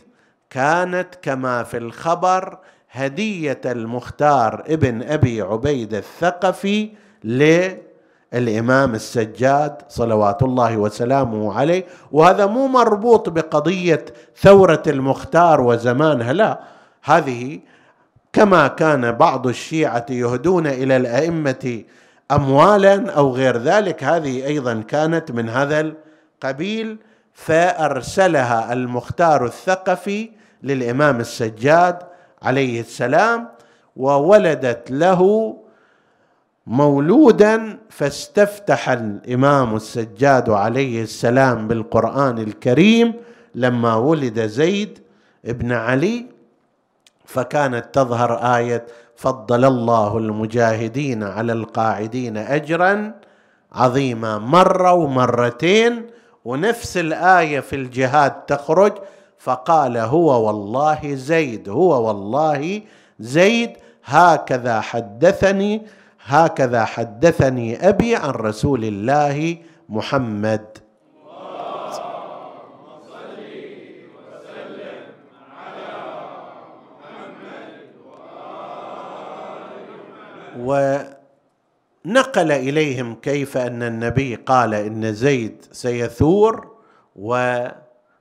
كانت 0.49 1.07
كما 1.21 1.63
في 1.63 1.77
الخبر 1.77 2.57
هدية 2.91 3.61
المختار 3.65 4.63
ابن 4.67 5.03
أبي 5.03 5.41
عبيد 5.41 5.93
الثقفي 5.93 6.89
للإمام 7.23 8.95
السجاد 8.95 9.81
صلوات 9.89 10.43
الله 10.43 10.77
وسلامه 10.77 11.53
عليه. 11.53 11.85
وهذا 12.11 12.45
مو 12.45 12.67
مربوط 12.67 13.29
بقضية 13.29 14.05
ثورة 14.37 14.83
المختار 14.87 15.61
وزمانها 15.61 16.33
لا 16.33 16.59
هذه 17.03 17.59
كما 18.33 18.67
كان 18.67 19.11
بعض 19.11 19.47
الشيعة 19.47 20.05
يهدون 20.09 20.67
إلى 20.67 20.97
الأئمة 20.97 21.83
اموالا 22.31 23.11
أو 23.11 23.31
غير 23.31 23.57
ذلك. 23.57 24.03
هذه 24.03 24.45
أيضا 24.45 24.83
كانت 24.87 25.31
من 25.31 25.49
هذا 25.49 25.79
القبيل. 25.79 26.97
فأرسلها 27.33 28.73
المختار 28.73 29.45
الثقفي 29.45 30.38
للإمام 30.63 31.19
السجاد 31.19 31.99
عليه 32.41 32.79
السلام 32.81 33.47
وولدت 33.95 34.91
له 34.91 35.55
مولودا 36.67 37.77
فاستفتح 37.89 38.89
الإمام 38.89 39.75
السجاد 39.75 40.49
عليه 40.49 41.03
السلام 41.03 41.67
بالقرآن 41.67 42.37
الكريم 42.37 43.13
لما 43.55 43.95
ولد 43.95 44.39
زيد 44.45 44.99
بن 45.43 45.71
علي. 45.71 46.25
فكانت 47.25 47.85
تظهر 47.93 48.57
آية 48.57 48.85
فضل 49.15 49.65
الله 49.65 50.17
المجاهدين 50.17 51.23
على 51.23 51.53
القاعدين 51.53 52.37
اجرا 52.37 53.13
عظيما. 53.71 54.37
مرة 54.37 54.93
ومرتين 54.93 56.07
ونفس 56.45 56.97
الآية 56.97 57.59
في 57.59 57.75
الجهاد 57.75 58.31
تخرج 58.45 58.93
فقال 59.39 59.97
هو 59.97 60.47
والله 60.47 61.15
زيد 61.15 61.69
هو 61.69 62.07
والله 62.07 62.81
زيد 63.19 63.71
هكذا 64.05 64.81
حدثني 64.81 65.81
هكذا 66.25 66.85
حدثني 66.85 67.89
أبي 67.89 68.15
عن 68.15 68.29
رسول 68.29 68.83
الله 68.85 69.57
محمد. 69.89 70.77
ونقل 80.59 82.51
إليهم 82.51 83.15
كيف 83.15 83.57
أن 83.57 83.83
النبي 83.83 84.35
قال 84.35 84.73
إن 84.73 85.13
زيد 85.13 85.65
سيثور 85.71 86.67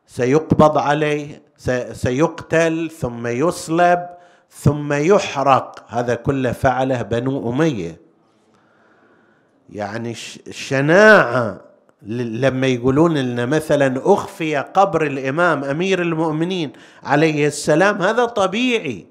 وسيقبض 0.08 0.78
عليه 0.78 1.42
سيقتل 1.92 2.90
ثم 2.98 3.26
يصلب 3.26 4.06
ثم 4.50 4.92
يحرق. 4.92 5.84
هذا 5.88 6.14
كله 6.14 6.52
فعله 6.52 7.02
بنو 7.02 7.50
أمية. 7.52 8.00
يعني 9.70 10.14
الشناعة 10.46 11.60
لما 12.02 12.66
يقولون 12.66 13.18
لنا 13.18 13.46
مثلا 13.46 14.12
أخفي 14.12 14.56
قبر 14.56 15.06
الإمام 15.06 15.64
أمير 15.64 16.02
المؤمنين 16.02 16.72
عليه 17.02 17.46
السلام 17.46 18.02
هذا 18.02 18.24
طبيعي. 18.24 19.06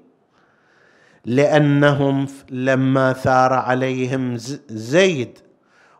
لأنهم 1.24 2.26
لما 2.50 3.12
ثار 3.12 3.52
عليهم 3.52 4.36
زيد 4.70 5.38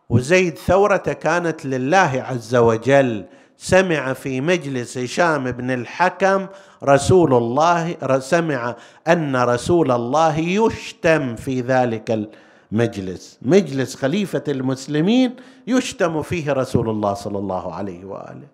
وزيد 0.09 0.57
ثورته 0.57 1.13
كانت 1.13 1.65
لله 1.65 2.25
عز 2.29 2.55
وجل 2.55 3.25
سمع 3.61 4.13
في 4.13 4.41
مجلس 4.41 4.97
هشام 4.97 5.51
بن 5.51 5.71
الحكم 5.71 6.47
رسول 6.83 7.33
الله 7.33 7.95
سمع 8.19 8.75
أن 9.07 9.35
رسول 9.35 9.91
الله 9.91 10.37
يشتم 10.39 11.35
في 11.35 11.61
ذلك 11.61 12.27
المجلس. 12.71 13.39
مجلس 13.41 13.95
خليفة 13.95 14.43
المسلمين 14.47 15.35
يشتم 15.67 16.21
فيه 16.21 16.53
رسول 16.53 16.89
الله 16.89 17.13
صلى 17.13 17.37
الله 17.37 17.73
عليه 17.73 18.05
وآله. 18.05 18.47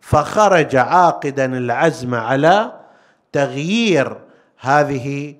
فخرج 0.00 0.76
عاقدا 0.76 1.44
العزم 1.44 2.14
على 2.14 2.72
تغيير 3.32 4.16
هذه 4.58 5.34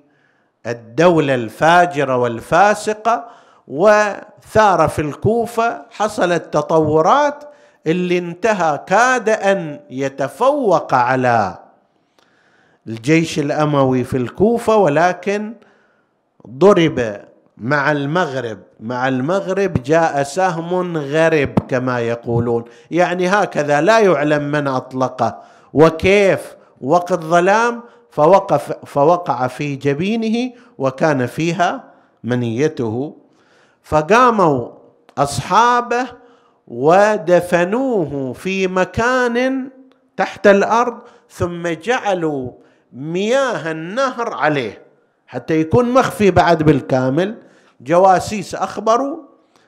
الدولة 0.67 1.35
الفاجرة 1.35 2.17
والفاسقة 2.17 3.25
وثار 3.67 4.87
في 4.87 5.01
الكوفة 5.01 5.85
حصلت 5.91 6.53
تطورات 6.53 7.48
اللي 7.87 8.17
انتهى 8.17 8.79
كاد 8.87 9.29
أن 9.29 9.79
يتفوق 9.89 10.93
على 10.93 11.57
الجيش 12.87 13.39
الأموي 13.39 14.03
في 14.03 14.17
الكوفة 14.17 14.75
ولكن 14.75 15.53
ضرب 16.47 17.21
مع 17.57 17.91
المغرب. 17.91 18.59
مع 18.79 19.07
المغرب 19.07 19.83
جاء 19.83 20.23
سهم 20.23 20.97
غرب 20.97 21.49
كما 21.67 21.99
يقولون. 21.99 22.63
يعني 22.91 23.27
هكذا 23.27 23.81
لا 23.81 23.99
يعلم 23.99 24.43
من 24.43 24.67
أطلقه 24.67 25.41
وكيف 25.73 26.55
وقت 26.81 27.13
ظلام 27.13 27.81
فوقف 28.11 28.73
فوقع 28.85 29.47
في 29.47 29.75
جبينه 29.75 30.51
وكان 30.77 31.25
فيها 31.25 31.83
منيته. 32.23 33.15
فقاموا 33.83 34.69
أصحابه 35.17 36.05
ودفنوه 36.69 38.33
في 38.33 38.67
مكان 38.67 39.69
تحت 40.17 40.47
الأرض 40.47 40.99
ثم 41.29 41.67
جعلوا 41.67 42.51
مياه 42.93 43.71
النهر 43.71 44.33
عليه. 44.33 44.81
حتى 45.27 45.59
يكون 45.59 45.93
مخفي 45.93 46.31
بعد 46.31 46.63
بالكامل. 46.63 47.37
جواسيس 47.81 48.55
أخبروا 48.55 49.17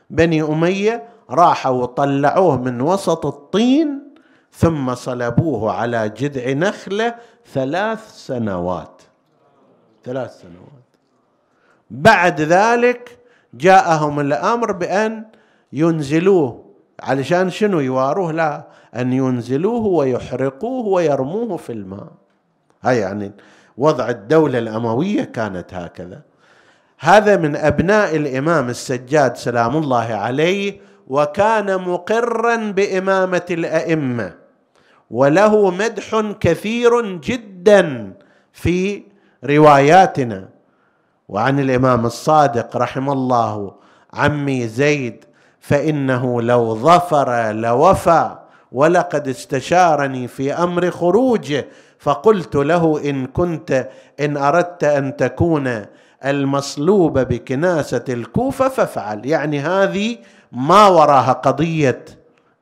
بني 0.10 0.41
أمية 0.41 1.04
راحوا 1.30 1.82
وطلعوه 1.82 2.62
من 2.62 2.82
وسط 2.82 3.26
الطين 3.26 4.14
ثم 4.52 4.95
صلبوه 4.95 5.72
على 5.72 6.10
جذع 6.10 6.52
نخلة 6.52 7.16
ثلاث 7.54 8.12
سنوات. 8.16 9.02
ثلاث 10.04 10.41
سنوات. 10.41 10.72
بعد 11.91 12.41
ذلك 12.41 13.20
جاءهم 13.54 14.20
الأمر 14.20 14.72
بأن 14.72 15.26
ينزلوه 15.74 16.61
علشان 17.02 17.49
شنو 17.49 17.80
يواروه 17.80 18.32
لا 18.32 18.68
أن 18.95 19.14
ينزلوه 19.14 19.86
ويحرقوه 19.86 20.88
ويرموه 20.88 21.58
في 21.58 21.72
الماء. 21.72 22.12
هاي 22.82 22.97
يعني 22.97 23.32
وضع 23.78 24.10
الدولة 24.10 24.60
الأموية 24.60 25.24
كانت 25.24 25.74
هكذا. 25.74 26.22
هذا 26.99 27.38
من 27.38 27.56
أبناء 27.56 28.16
الإمام 28.16 28.70
السجاد 28.70 29.38
سلام 29.38 29.78
الله 29.78 30.14
عليه 30.14 30.80
وكان 31.08 31.82
مقرا 31.82 32.56
بإمامة 32.56 33.45
الأئمة 33.52 34.34
وله 35.12 35.72
مدح 35.72 36.32
كثير 36.39 37.16
جدا 37.18 38.14
في 38.54 39.04
رواياتنا. 39.45 40.49
وعن 41.30 41.60
الإمام 41.60 42.06
الصادق 42.06 42.78
رحم 42.78 43.10
الله 43.10 43.74
عمي 44.14 44.68
زيد 44.68 45.26
فإنه 45.62 46.41
لو 46.41 46.76
ظفر 46.76 47.51
لوفى 47.51 48.38
ولقد 48.72 49.28
استشارني 49.28 50.28
في 50.28 50.53
أمر 50.53 50.91
خروجه 50.91 51.68
فقلت 51.99 52.55
له 52.55 53.09
إن 53.09 53.26
كنت 53.26 53.89
إن 54.20 54.38
أردت 54.38 54.84
أن 54.84 55.16
تكون 55.18 55.86
المصلوب 56.26 57.20
بكناسة 57.20 58.03
الكوفة 58.09 58.70
فافعل. 58.70 59.26
يعني 59.26 59.59
هذه 59.59 60.18
ما 60.51 60.88
وراها 60.88 61.34
قضية 61.34 62.05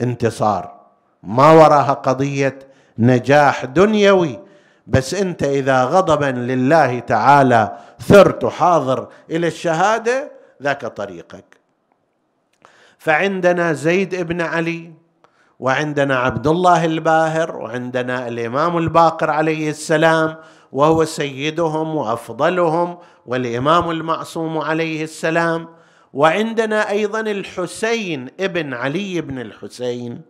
انتصار 0.01 0.79
ما 1.23 1.51
وراها 1.51 1.93
قضية 1.93 2.59
نجاح 2.99 3.65
دنيوي. 3.65 4.39
بس 4.87 5.13
أنت 5.13 5.43
إذا 5.43 5.83
غضبا 5.83 6.25
لله 6.25 6.99
تعالى 6.99 7.77
ثرت 8.01 8.45
حاضر 8.45 9.07
إلى 9.29 9.47
الشهادة 9.47 10.31
ذاك 10.63 10.85
طريقك. 10.85 11.58
فعندنا 12.99 13.73
زيد 13.73 14.15
بن 14.15 14.41
علي 14.41 14.91
وعندنا 15.59 16.19
عبد 16.19 16.47
الله 16.47 16.85
الباهر 16.85 17.57
وعندنا 17.57 18.27
الإمام 18.27 18.77
الباقر 18.77 19.29
عليه 19.29 19.69
السلام 19.69 20.35
وهو 20.71 21.05
سيدهم 21.05 21.95
وأفضلهم 21.95 22.97
والإمام 23.25 23.89
المعصوم 23.89 24.57
عليه 24.57 25.03
السلام. 25.03 25.67
وعندنا 26.13 26.89
أيضا 26.89 27.19
الحسين 27.19 28.27
ابن 28.39 28.73
علي 28.73 29.21
بن 29.21 29.39
الحسين. 29.41 30.21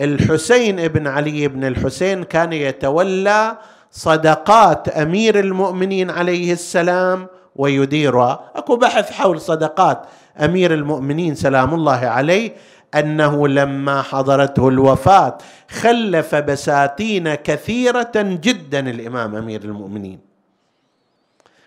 الحسين 0.00 0.80
ابن 0.80 1.06
علي 1.06 1.48
بن 1.48 1.64
الحسين 1.64 2.24
كان 2.24 2.52
يتولى 2.52 3.58
صدقات 3.90 4.88
أمير 4.88 5.40
المؤمنين 5.40 6.10
عليه 6.10 6.52
السلام 6.52 7.26
ويديرها 7.56 8.50
أكو 8.56 8.76
بحث 8.76 9.10
حول 9.10 9.40
صدقات 9.40 10.06
أمير 10.44 10.74
المؤمنين 10.74 11.34
سلام 11.34 11.74
الله 11.74 12.06
عليه 12.06 12.52
أنه 12.94 13.48
لما 13.48 14.02
حضرته 14.02 14.68
الوفاة 14.68 15.38
خلف 15.70 16.34
بساتين 16.34 17.34
كثيرة 17.34 18.12
جدا 18.16 18.90
الإمام 18.90 19.36
أمير 19.36 19.62
المؤمنين. 19.64 20.18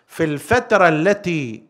في 0.07 0.23
الفترة 0.23 0.89
التي 0.89 1.63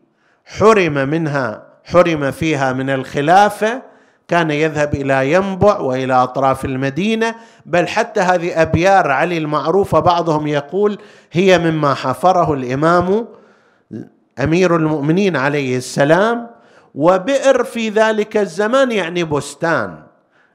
حرم 0.44 0.92
منها 0.94 1.62
حرم 1.84 2.30
فيها 2.30 2.72
من 2.72 2.90
الخلافة 2.90 3.82
كان 4.28 4.50
يذهب 4.50 4.94
إلى 4.94 5.32
ينبع 5.32 5.78
وإلى 5.78 6.12
أطراف 6.14 6.64
المدينة 6.64 7.34
بل 7.66 7.88
حتى 7.88 8.20
هذه 8.20 8.62
أبيار 8.62 9.10
علي 9.10 9.38
المعروفه 9.38 10.00
بعضهم 10.00 10.46
يقول 10.46 10.98
هي 11.32 11.58
مما 11.58 11.94
حفره 11.94 12.52
الإمام 12.54 13.26
أمير 14.40 14.76
المؤمنين 14.76 15.36
عليه 15.36 15.76
السلام 15.76 16.51
وبئر 16.94 17.64
في 17.64 17.88
ذلك 17.88 18.36
الزمان 18.36 18.92
يعني 18.92 19.24
بستان. 19.24 20.02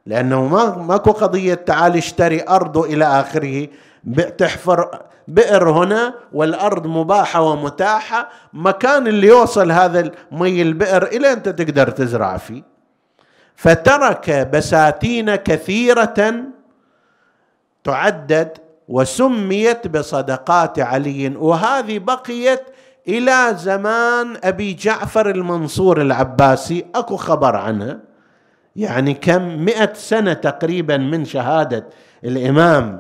لأنه 0.05 0.47
ما 0.47 0.77
ماكو 0.77 1.11
قضية 1.11 1.53
تعال 1.53 1.97
اشتري 1.97 2.43
أرض 2.49 2.77
إلى 2.77 3.05
آخره 3.05 3.67
تحفر 4.37 4.99
بئر 5.27 5.69
هنا 5.69 6.13
والأرض 6.33 6.87
مباحة 6.87 7.41
ومتاحة 7.41 8.29
مكان 8.53 9.07
اللي 9.07 9.27
يوصل 9.27 9.71
هذا 9.71 9.99
المي 10.31 10.61
البئر 10.61 11.03
إلى 11.03 11.33
أنت 11.33 11.49
تقدر 11.49 11.89
تزرع 11.89 12.37
فيه. 12.37 12.63
فترك 13.55 14.29
بساتين 14.53 15.35
كثيرة 15.35 16.43
تعدد 17.83 18.57
وسميت 18.87 19.87
بصدقات 19.87 20.79
علي 20.79 21.27
وهذه 21.35 21.99
بقيت 21.99 22.61
إلى 23.07 23.55
زمان 23.57 24.37
أبي 24.43 24.73
جعفر 24.73 25.29
المنصور 25.29 26.01
العباسي 26.01 26.85
أكو 26.95 27.15
خبر 27.15 27.55
عنها 27.55 27.99
يعني 28.75 29.13
كم؟ 29.13 29.65
مئة 29.65 29.93
سنة 29.93 30.33
تقريبا 30.33 30.97
من 30.97 31.25
شهادة 31.25 31.87
الإمام 32.23 32.99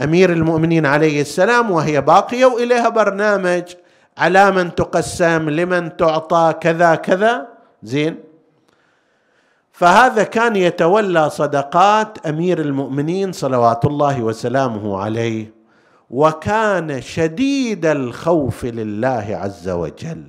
أمير 0.00 0.32
المؤمنين 0.32 0.86
عليه 0.86 1.20
السلام 1.20 1.70
وهي 1.70 2.00
باقية 2.00 2.44
وإليها 2.44 2.88
برنامج 2.88 3.62
على 4.18 4.50
من 4.50 4.74
تقسم 4.74 5.50
لمن 5.50 5.96
تعطى 5.96 6.54
كذا 6.60 6.94
كذا. 6.94 7.48
زين. 7.82 8.16
فهذا 9.72 10.22
كان 10.22 10.56
يتولى 10.56 11.30
صدقات 11.30 12.26
أمير 12.26 12.60
المؤمنين 12.60 13.32
صلوات 13.32 13.84
الله 13.84 14.22
وسلامه 14.22 14.98
عليه. 14.98 15.55
وكان 16.10 17.00
شديد 17.00 17.86
الخوف 17.86 18.64
لله 18.64 19.26
عز 19.42 19.68
وجل. 19.68 20.24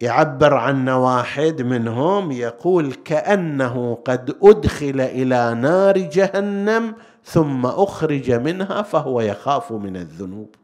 يعبر 0.00 0.54
عن 0.54 0.88
واحد 0.88 1.62
منهم 1.62 2.32
يقول 2.32 2.94
كأنه 2.94 3.98
قد 4.04 4.36
أدخل 4.42 5.00
إلى 5.00 5.54
نار 5.54 5.98
جهنم 5.98 6.94
ثم 7.24 7.66
أخرج 7.66 8.30
منها 8.30 8.82
فهو 8.82 9.20
يخاف 9.20 9.72
من 9.72 9.96
الذنوب. 9.96 10.54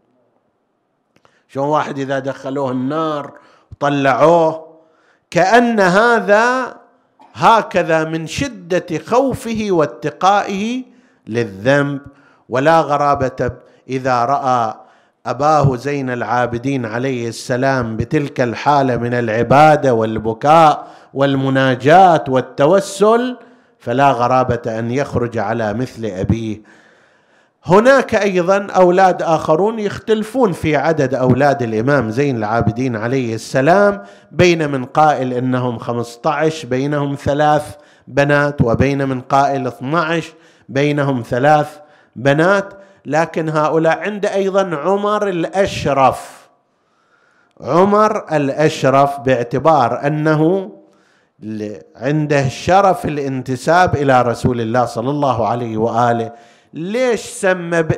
شلون 1.48 1.68
واحد 1.68 1.98
إذا 1.98 2.18
دخلوه 2.18 2.70
النار 2.70 3.38
طلعوه 3.80 4.76
كأن 5.30 5.80
هذا 5.80 6.76
هكذا 7.32 8.04
من 8.04 8.26
شدة 8.26 8.98
خوفه 8.98 9.66
واتقائه 9.70 10.84
للذنب. 11.26 12.00
ولا 12.50 12.80
غرابة 12.80 13.50
إذا 13.88 14.24
رأى 14.24 14.74
أباه 15.26 15.76
زين 15.76 16.10
العابدين 16.10 16.86
عليه 16.86 17.28
السلام 17.28 17.96
بتلك 17.96 18.40
الحالة 18.40 18.96
من 18.96 19.14
العبادة 19.14 19.94
والبكاء 19.94 20.86
والمناجاة 21.14 22.24
والتوسل 22.28 23.36
فلا 23.78 24.10
غرابة 24.10 24.78
أن 24.78 24.90
يخرج 24.90 25.38
على 25.38 25.74
مثل 25.74 26.04
أبيه. 26.04 26.62
هناك 27.64 28.14
أيضا 28.14 28.66
أولاد 28.66 29.22
آخرون 29.22 29.78
يختلفون 29.78 30.52
في 30.52 30.76
عدد 30.76 31.14
أولاد 31.14 31.62
الإمام 31.62 32.10
زين 32.10 32.36
العابدين 32.36 32.96
عليه 32.96 33.34
السلام 33.34 34.02
بين 34.32 34.70
من 34.70 34.84
قائل 34.84 35.32
إنهم 35.32 35.78
15 35.78 36.68
بينهم 36.68 37.14
ثلاث 37.14 37.76
بنات 38.08 38.62
وبين 38.62 39.08
من 39.08 39.20
قائل 39.20 39.66
12 39.66 40.32
بينهم 40.68 41.22
ثلاث 41.22 41.78
بنات 42.22 42.74
لكن 43.06 43.48
هؤلاء 43.48 43.98
عند 43.98 44.26
أيضا 44.26 44.76
عمر 44.76 45.28
الأشرف. 45.28 46.48
عمر 47.60 48.36
الأشرف 48.36 49.20
باعتبار 49.20 50.06
أنه 50.06 50.72
عنده 51.96 52.48
شرف 52.48 53.04
الانتساب 53.04 53.94
إلى 53.94 54.22
رسول 54.22 54.60
الله 54.60 54.84
صلى 54.84 55.10
الله 55.10 55.48
عليه 55.48 55.76
وآله. 55.76 56.32
ليش 56.74 57.20
سمى 57.20 57.82
ب... 57.82 57.92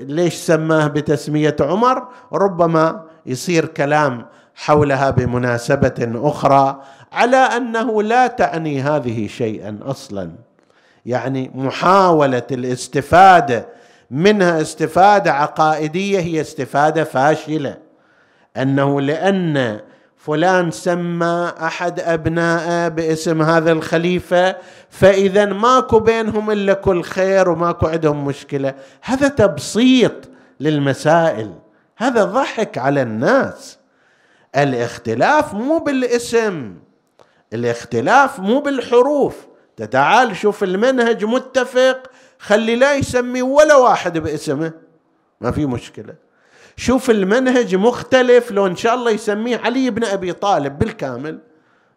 ليش 0.00 0.34
سماه 0.34 0.86
بتسمية 0.86 1.56
عمر؟ 1.60 2.08
ربما 2.32 3.04
يصير 3.26 3.66
كلام 3.66 4.26
حولها 4.54 5.10
بمناسبة 5.10 6.12
أخرى 6.14 6.80
على 7.12 7.36
أنه 7.36 8.02
لا 8.02 8.26
تعني 8.26 8.82
هذه 8.82 9.26
شيئا 9.26 9.78
أصلا. 9.82 10.47
يعني 11.06 11.50
محاولة 11.54 12.46
الاستفادة 12.50 13.66
منها 14.10 14.60
استفادة 14.60 15.32
عقائدية 15.32 16.20
هي 16.20 16.40
استفادة 16.40 17.04
فاشلة. 17.04 17.76
أنه 18.56 19.00
لأن 19.00 19.80
فلان 20.16 20.70
سمى 20.70 21.52
أحد 21.62 22.00
ابنائه 22.00 22.88
باسم 22.88 23.42
هذا 23.42 23.72
الخليفة 23.72 24.56
فإذا 24.90 25.44
ماكو 25.44 26.00
بينهم 26.00 26.50
إلا 26.50 26.74
كل 26.74 27.02
خير 27.02 27.48
وماكو 27.48 27.86
عندهم 27.86 28.24
مشكلة. 28.24 28.74
هذا 29.02 29.28
تبسيط 29.28 30.12
للمسائل. 30.60 31.54
هذا 31.96 32.24
ضحك 32.24 32.78
على 32.78 33.02
الناس. 33.02 33.78
الاختلاف 34.56 35.54
مو 35.54 35.78
بالاسم 35.78 36.74
الاختلاف 37.52 38.40
مو 38.40 38.60
بالحروف. 38.60 39.47
تعال 39.82 40.36
شوف 40.36 40.64
المنهج 40.64 41.24
متفق. 41.24 42.10
خلي 42.38 42.76
لا 42.76 42.94
يسمي 42.94 43.42
ولا 43.42 43.76
واحد 43.76 44.18
باسمه. 44.18 44.72
ما 45.40 45.50
في 45.50 45.66
مشكلة. 45.66 46.14
شوف 46.76 47.10
المنهج 47.10 47.74
مختلف. 47.74 48.50
لو 48.50 48.66
إن 48.66 48.76
شاء 48.76 48.94
الله 48.94 49.10
يسميه 49.10 49.56
علي 49.56 49.90
بن 49.90 50.04
أبي 50.04 50.32
طالب 50.32 50.78
بالكامل 50.78 51.38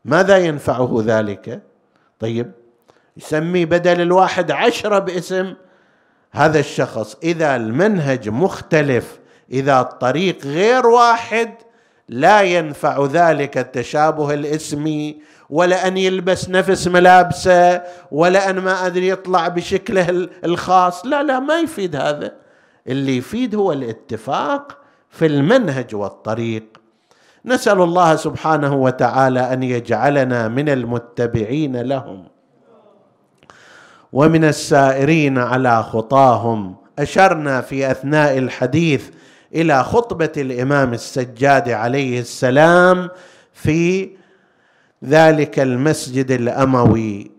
ماذا 0.05 0.37
ينفعه 0.37 1.03
ذلك؟ 1.05 1.61
طيب 2.19 2.51
يسمي 3.17 3.65
بدل 3.65 4.01
الواحد 4.01 4.51
عشرة 4.51 4.99
باسم. 4.99 5.53
هذا 6.31 6.59
الشخص 6.59 7.17
إذا 7.23 7.55
المنهج 7.55 8.29
مختلف 8.29 9.19
إذا 9.51 9.79
الطريق 9.79 10.45
غير 10.45 10.87
واحد 10.87 11.53
لا 12.09 12.41
ينفع 12.41 13.05
ذلك 13.05 13.57
التشابه 13.57 14.33
الاسمي. 14.33 15.21
ولا 15.51 15.87
أن 15.87 15.97
يلبس 15.97 16.49
نفس 16.49 16.87
ملابسه 16.87 17.81
ولا 18.11 18.49
أن 18.49 18.59
ما 18.59 18.85
أدري 18.85 19.07
يطلع 19.07 19.47
بشكله 19.47 20.29
الخاص. 20.45 21.05
لا 21.05 21.23
لا 21.23 21.39
ما 21.39 21.59
يفيد 21.59 21.95
هذا. 21.95 22.31
اللي 22.87 23.17
يفيد 23.17 23.55
هو 23.55 23.71
الاتفاق 23.71 24.77
في 25.09 25.25
المنهج 25.25 25.95
والطريق. 25.95 26.63
نسأل 27.45 27.81
الله 27.81 28.15
سبحانه 28.15 28.75
وتعالى 28.75 29.53
أن 29.53 29.63
يجعلنا 29.63 30.47
من 30.47 30.69
المتبعين 30.69 31.81
لهم 31.81 32.27
ومن 34.13 34.43
السائرين 34.45 35.37
على 35.37 35.83
خطاهم. 35.83 36.75
أشرنا 36.99 37.61
في 37.61 37.91
أثناء 37.91 38.37
الحديث 38.37 39.09
إلى 39.55 39.83
خطبة 39.83 40.31
الإمام 40.37 40.93
السجاد 40.93 41.69
عليه 41.69 42.19
السلام 42.19 43.09
في 43.53 44.09
ذلك 45.05 45.59
المسجد 45.59 46.31
الأموي. 46.31 47.31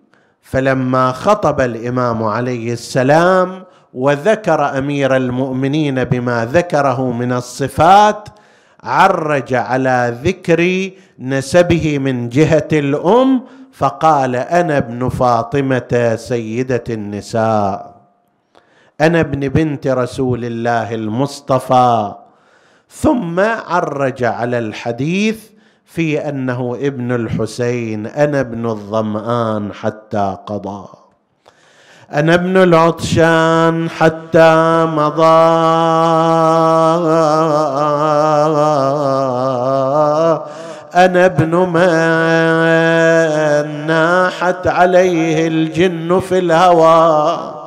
فلما 0.43 1.13
خطب 1.13 1.61
الإمام 1.61 2.25
عليه 2.25 2.73
السلام 2.73 3.65
وذكر 3.95 4.79
أمير 4.79 5.17
المؤمنين 5.17 6.05
بما 6.05 6.47
ذكره 6.47 7.13
من 7.13 7.33
الصفات 7.33 8.29
عرج 8.83 9.55
على 9.55 10.19
ذكر 10.25 10.91
نسبه 11.19 11.99
من 11.99 12.29
جهة 12.29 12.69
الأم 12.73 13.43
فقال 13.73 14.37
أنا 14.37 14.79
ابن 14.79 15.09
فاطمة 15.09 16.17
سيدة 16.17 16.85
النساء. 16.91 17.95
أنا 19.01 19.21
ابن 19.21 19.49
بنت 19.49 19.87
رسول 19.87 20.45
الله 20.45 20.95
المصطفى. 20.95 22.15
ثم 22.89 23.41
عرج 23.41 24.25
على 24.25 24.59
الحديث 24.59 25.53
في 25.95 26.29
أنه 26.29 26.79
ابن 26.81 27.13
الحسين 27.13 28.07
أنا 28.07 28.41
ابن 28.41 28.67
الظمآن 28.67 29.73
حتى 29.73 30.37
قضى. 30.47 30.89
أنا 32.13 32.35
ابن 32.35 32.57
العطشان 32.57 33.91
حتى 33.91 34.85
مضى. 34.89 35.23
أنا 40.95 41.27
ابن 41.27 41.55
من 41.57 41.87
ناحت 43.87 44.67
عليه 44.67 45.49
الجن 45.49 46.21
في 46.21 46.39
الهوى. 46.39 47.62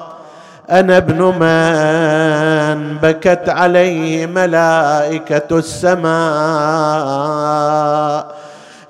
أنا 0.71 0.97
ابن 0.97 1.21
من 1.21 2.97
بكت 2.97 3.49
عليه 3.49 4.25
ملائكة 4.25 5.57
السماء. 5.57 6.05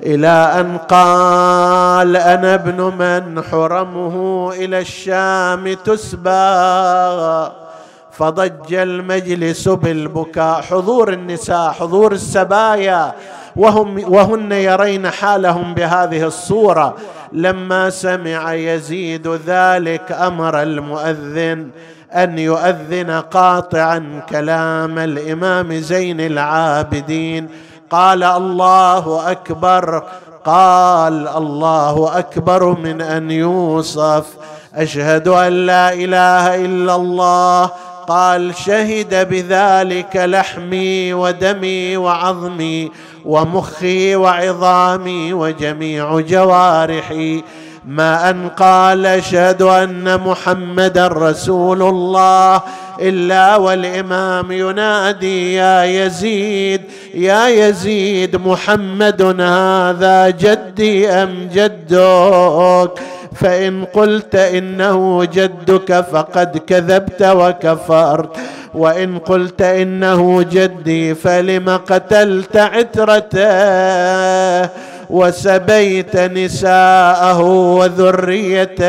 إلى 0.02 0.28
أن 0.60 0.78
قال 0.78 2.18
أنا 2.18 2.54
ابن 2.54 2.94
من 3.00 3.44
حرمه 3.44 4.50
إلى 4.54 4.80
الشام 4.80 5.74
تسبى. 5.74 7.52
فضج 8.12 8.74
المجلس 8.74 9.68
بالبكاء 9.70 10.62
حضور 10.62 11.14
النساء 11.14 11.72
حضور 11.72 12.12
السبايا. 12.12 13.14
وهم 13.56 14.14
وهن 14.14 14.52
يرين 14.52 15.10
حالهم 15.10 15.74
بهذه 15.74 16.24
الصورة. 16.24 16.96
لما 17.36 17.90
سمع 17.90 18.54
يزيد 18.54 19.28
ذلك 19.28 20.12
أمر 20.12 20.62
المؤذن 20.62 21.70
أن 22.14 22.40
يؤذن 22.40 23.12
قاطعا 23.12 24.22
كلام 24.30 25.00
الإمام 25.00 25.74
زين 25.74 26.22
العابدين. 26.22 27.48
قال 27.90 28.24
الله 28.24 29.32
أكبر 29.32 30.04
قال 30.46 31.28
الله 31.28 32.20
أكبر 32.20 32.78
من 32.80 33.02
أن 33.02 33.32
يوصف. 33.32 34.26
أشهد 34.76 35.28
أن 35.28 35.54
لا 35.66 35.94
إله 35.94 36.66
إلا 36.66 36.96
الله. 36.96 37.72
قال 38.08 38.56
شهد 38.56 39.30
بذلك 39.30 40.16
لحمي 40.16 41.14
ودمي 41.14 41.98
وعظمي. 41.98 42.92
ومخي 43.26 44.16
وعظامي 44.16 45.34
وجميع 45.34 46.20
جوارحي. 46.20 47.44
ما 47.88 48.30
أن 48.30 48.50
قال 48.50 49.06
أشهد 49.06 49.62
أن 49.62 50.20
محمدا 50.20 51.08
رسول 51.08 51.82
الله 51.82 52.62
إلا 53.02 53.56
والإمام 53.56 54.52
ينادي 54.52 55.54
يا 55.54 55.84
يزيد 55.84 56.82
يا 57.14 57.48
يزيد 57.48 58.36
محمد 58.36 59.22
هذا 59.42 60.30
جدي 60.30 61.10
أم 61.10 61.50
جدك؟ 61.54 62.92
فإن 63.36 63.86
قلت 63.86 64.36
إنه 64.36 65.26
جدك 65.26 66.06
فقد 66.12 66.58
كذبت 66.58 67.22
وكفرت. 67.22 68.38
وإن 68.76 69.20
قلت 69.20 69.62
إنه 69.62 70.44
جدي 70.52 71.16
فلم 71.16 71.70
قتلت 71.70 72.58
عترته 72.58 73.46
وسبيت 75.10 76.18
نساءه 76.18 77.42
وذريته. 77.42 78.86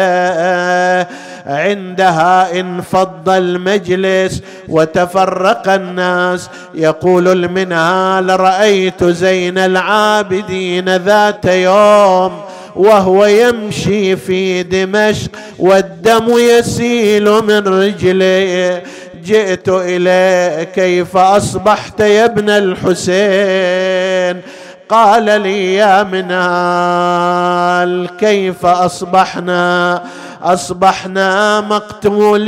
عندها 1.47 2.61
انفض 2.61 3.29
المجلس 3.29 4.43
وتفرق 4.69 5.69
الناس. 5.69 6.51
يقول 6.75 7.29
المنهال 7.29 8.41
رأيت 8.41 9.05
زين 9.05 9.59
العابدين 9.59 10.97
ذات 10.97 11.45
يوم 11.45 12.33
وهو 12.77 13.27
يمشي 13.27 14.17
في 14.17 14.63
دمشق 14.63 15.31
والدم 15.59 16.25
يسيل 16.39 17.25
من 17.25 17.69
رجليه 17.69 18.83
جئت 19.27 19.69
اليك 19.69 20.71
كيف 20.71 21.17
أصبحت 21.17 22.01
يا 22.01 22.25
ابن 22.25 22.51
الحسين؟ 22.51 24.43
قال 24.89 25.25
لي 25.25 25.75
يا 25.75 26.03
منال 26.03 28.17
كيف 28.17 28.67
أصبحنا؟ 28.67 30.03
أصبحنا 30.43 31.61
مقتولين 31.61 32.41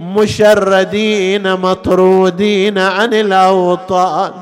مشردين 0.00 1.54
مطرودين 1.54 2.78
عن 2.78 3.14
الأوطان. 3.14 4.32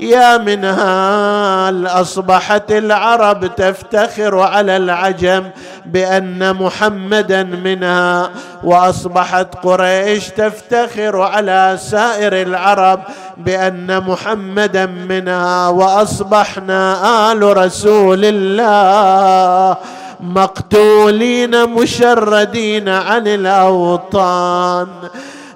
يا 0.00 0.38
منهال 0.38 1.86
أصبحت 1.86 2.72
العرب 2.72 3.54
تفتخر 3.56 4.38
على 4.40 4.76
العجم 4.76 5.44
بأن 5.86 6.54
محمدا 6.54 7.42
منها 7.42 8.30
وأصبحت 8.64 9.54
قريش 9.62 10.28
تفتخر 10.28 11.22
على 11.22 11.78
سائر 11.80 12.42
العرب 12.42 13.00
بأن 13.36 14.00
محمدا 14.00 14.86
منها 14.86 15.68
وأصبحنا 15.68 17.32
آل 17.32 17.56
رسول 17.56 18.20
الله 18.24 19.76
مقتولين 20.20 21.64
مشردين 21.64 22.88
عن 22.88 23.28
الأوطان. 23.28 24.88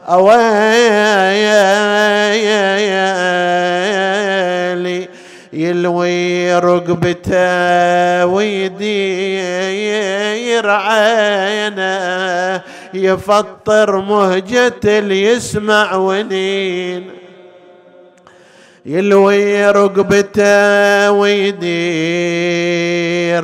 أويلي 0.09 1.55
يلوي 5.55 6.55
رقبته 6.59 8.26
ويدير 8.26 8.70
عينه 10.70 12.62
يفطر 12.94 14.00
مهجة 14.00 14.98
يسمع 15.14 15.94
ونين 15.94 17.11
يلوي 18.86 19.70
رقبته 19.70 21.11
ويدير 21.12 21.64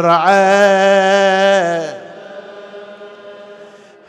عينه 0.06 1.90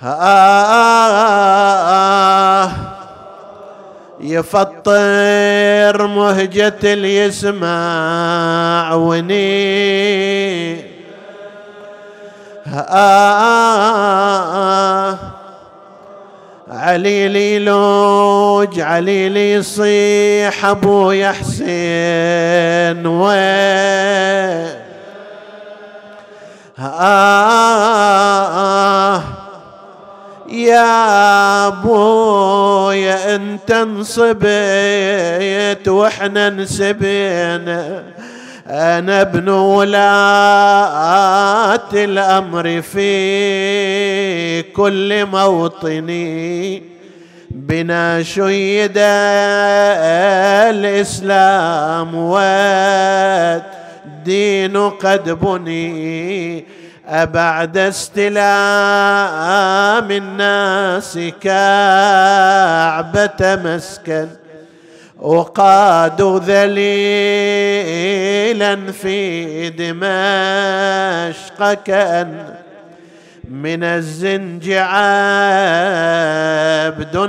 آه 0.03 2.71
يفطر 4.23 6.07
مهجة 6.07 6.73
اللي 6.83 7.17
يسمع 7.17 8.93
وني 8.93 10.91
آه 12.89 15.17
علي 16.69 17.27
لي 17.27 17.59
لوج 17.59 18.79
علي 18.79 19.29
لي 19.29 19.53
يصيح 19.53 20.65
أبو 20.65 21.13
حسين 21.23 23.07
وين؟ 23.07 24.81
آه 26.79 27.81
يا 30.51 31.67
ابويا 31.67 33.35
انت 33.35 33.71
انصبيت 33.71 34.51
وإحنا 35.87 36.47
انسبينا 36.47 38.03
أنا 38.67 39.21
ابن 39.21 39.49
ولاة 39.49 39.99
الأمر 41.93 42.81
في 42.81 44.61
كل 44.61 45.25
موطني. 45.25 46.83
بنا 47.51 48.23
شيد 48.23 48.97
الإسلام 50.71 52.15
والدين 54.15 54.77
قد 54.89 55.29
بني. 55.29 56.65
أبعد 57.11 57.77
استلام 57.77 58.31
الناس 60.11 61.19
كعبة 61.41 63.31
مسكن 63.41 64.27
وقادوا 65.19 66.39
ذليلا 66.39 66.91
في 68.91 69.69
دمشق 69.69 71.73
كأن. 71.73 72.53
من 73.49 73.83
الزنج 73.83 74.71
عبد 74.71 74.91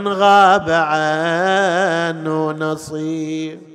غاب 0.06 0.70
عنه 0.70 2.52
نصيب. 2.52 3.71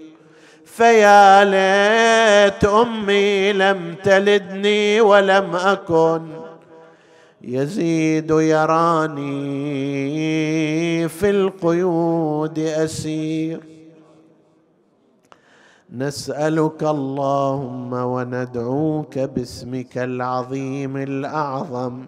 فيا 0.77 1.43
ليت 1.43 2.63
أمي 2.65 3.53
لم 3.53 3.95
تلدني 4.03 5.01
ولم 5.01 5.55
أكن 5.55 6.27
يزيد 7.41 8.31
يراني 8.31 9.37
في 11.07 11.29
القيود 11.29 12.59
أسير. 12.59 13.59
نسألك 15.95 16.83
اللهم 16.83 17.93
وندعوك 17.93 19.19
باسمك 19.19 19.97
العظيم 19.97 20.97
الأعظم 20.97 22.05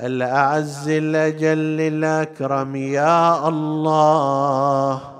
الأعز 0.00 0.88
الأجل 0.88 1.80
الأكرم 1.80 2.76
يا 2.76 3.48
الله. 3.48 5.19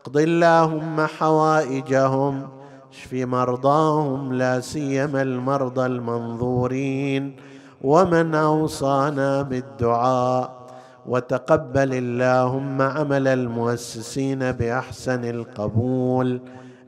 اقض 0.00 0.16
اللهم 0.16 1.00
حوائجهم 1.06 2.48
اشف 2.92 3.12
مرضاهم 3.12 4.32
لا 4.32 4.60
سيما 4.60 5.22
المرضى 5.22 5.86
المنظورين 5.86 7.36
ومن 7.84 8.34
أوصانا 8.34 9.42
بالدعاء 9.42 10.66
وتقبل 11.06 11.94
اللهم 11.94 12.82
عمل 12.82 13.28
المؤسسين 13.28 14.52
بأحسن 14.52 15.24
القبول 15.24 16.40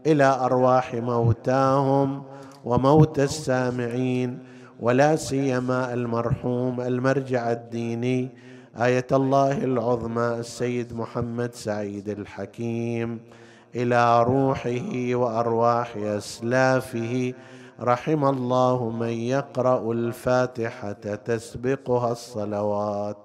إلى 0.06 0.24
أرواح 0.24 0.94
موتاهم 0.94 2.22
وموت 2.64 3.18
السامعين 3.18 4.38
ولا 4.80 5.16
سيما 5.16 5.94
المرحوم 5.94 6.80
المرجع 6.80 7.52
الديني 7.52 8.28
آية 8.76 9.06
الله 9.12 9.64
العظمى 9.64 10.36
السيد 10.38 10.92
محمد 10.92 11.54
سعيد 11.54 12.08
الحكيم. 12.08 13.20
إلى 13.74 14.22
روحه 14.22 15.14
وأرواح 15.14 15.96
أسلافه 15.96 17.32
رحم 17.80 18.24
الله 18.24 18.90
من 18.90 19.08
يقرأ 19.08 19.92
الفاتحة 19.92 20.92
تسبقها 20.92 22.12
الصلوات. 22.12 23.21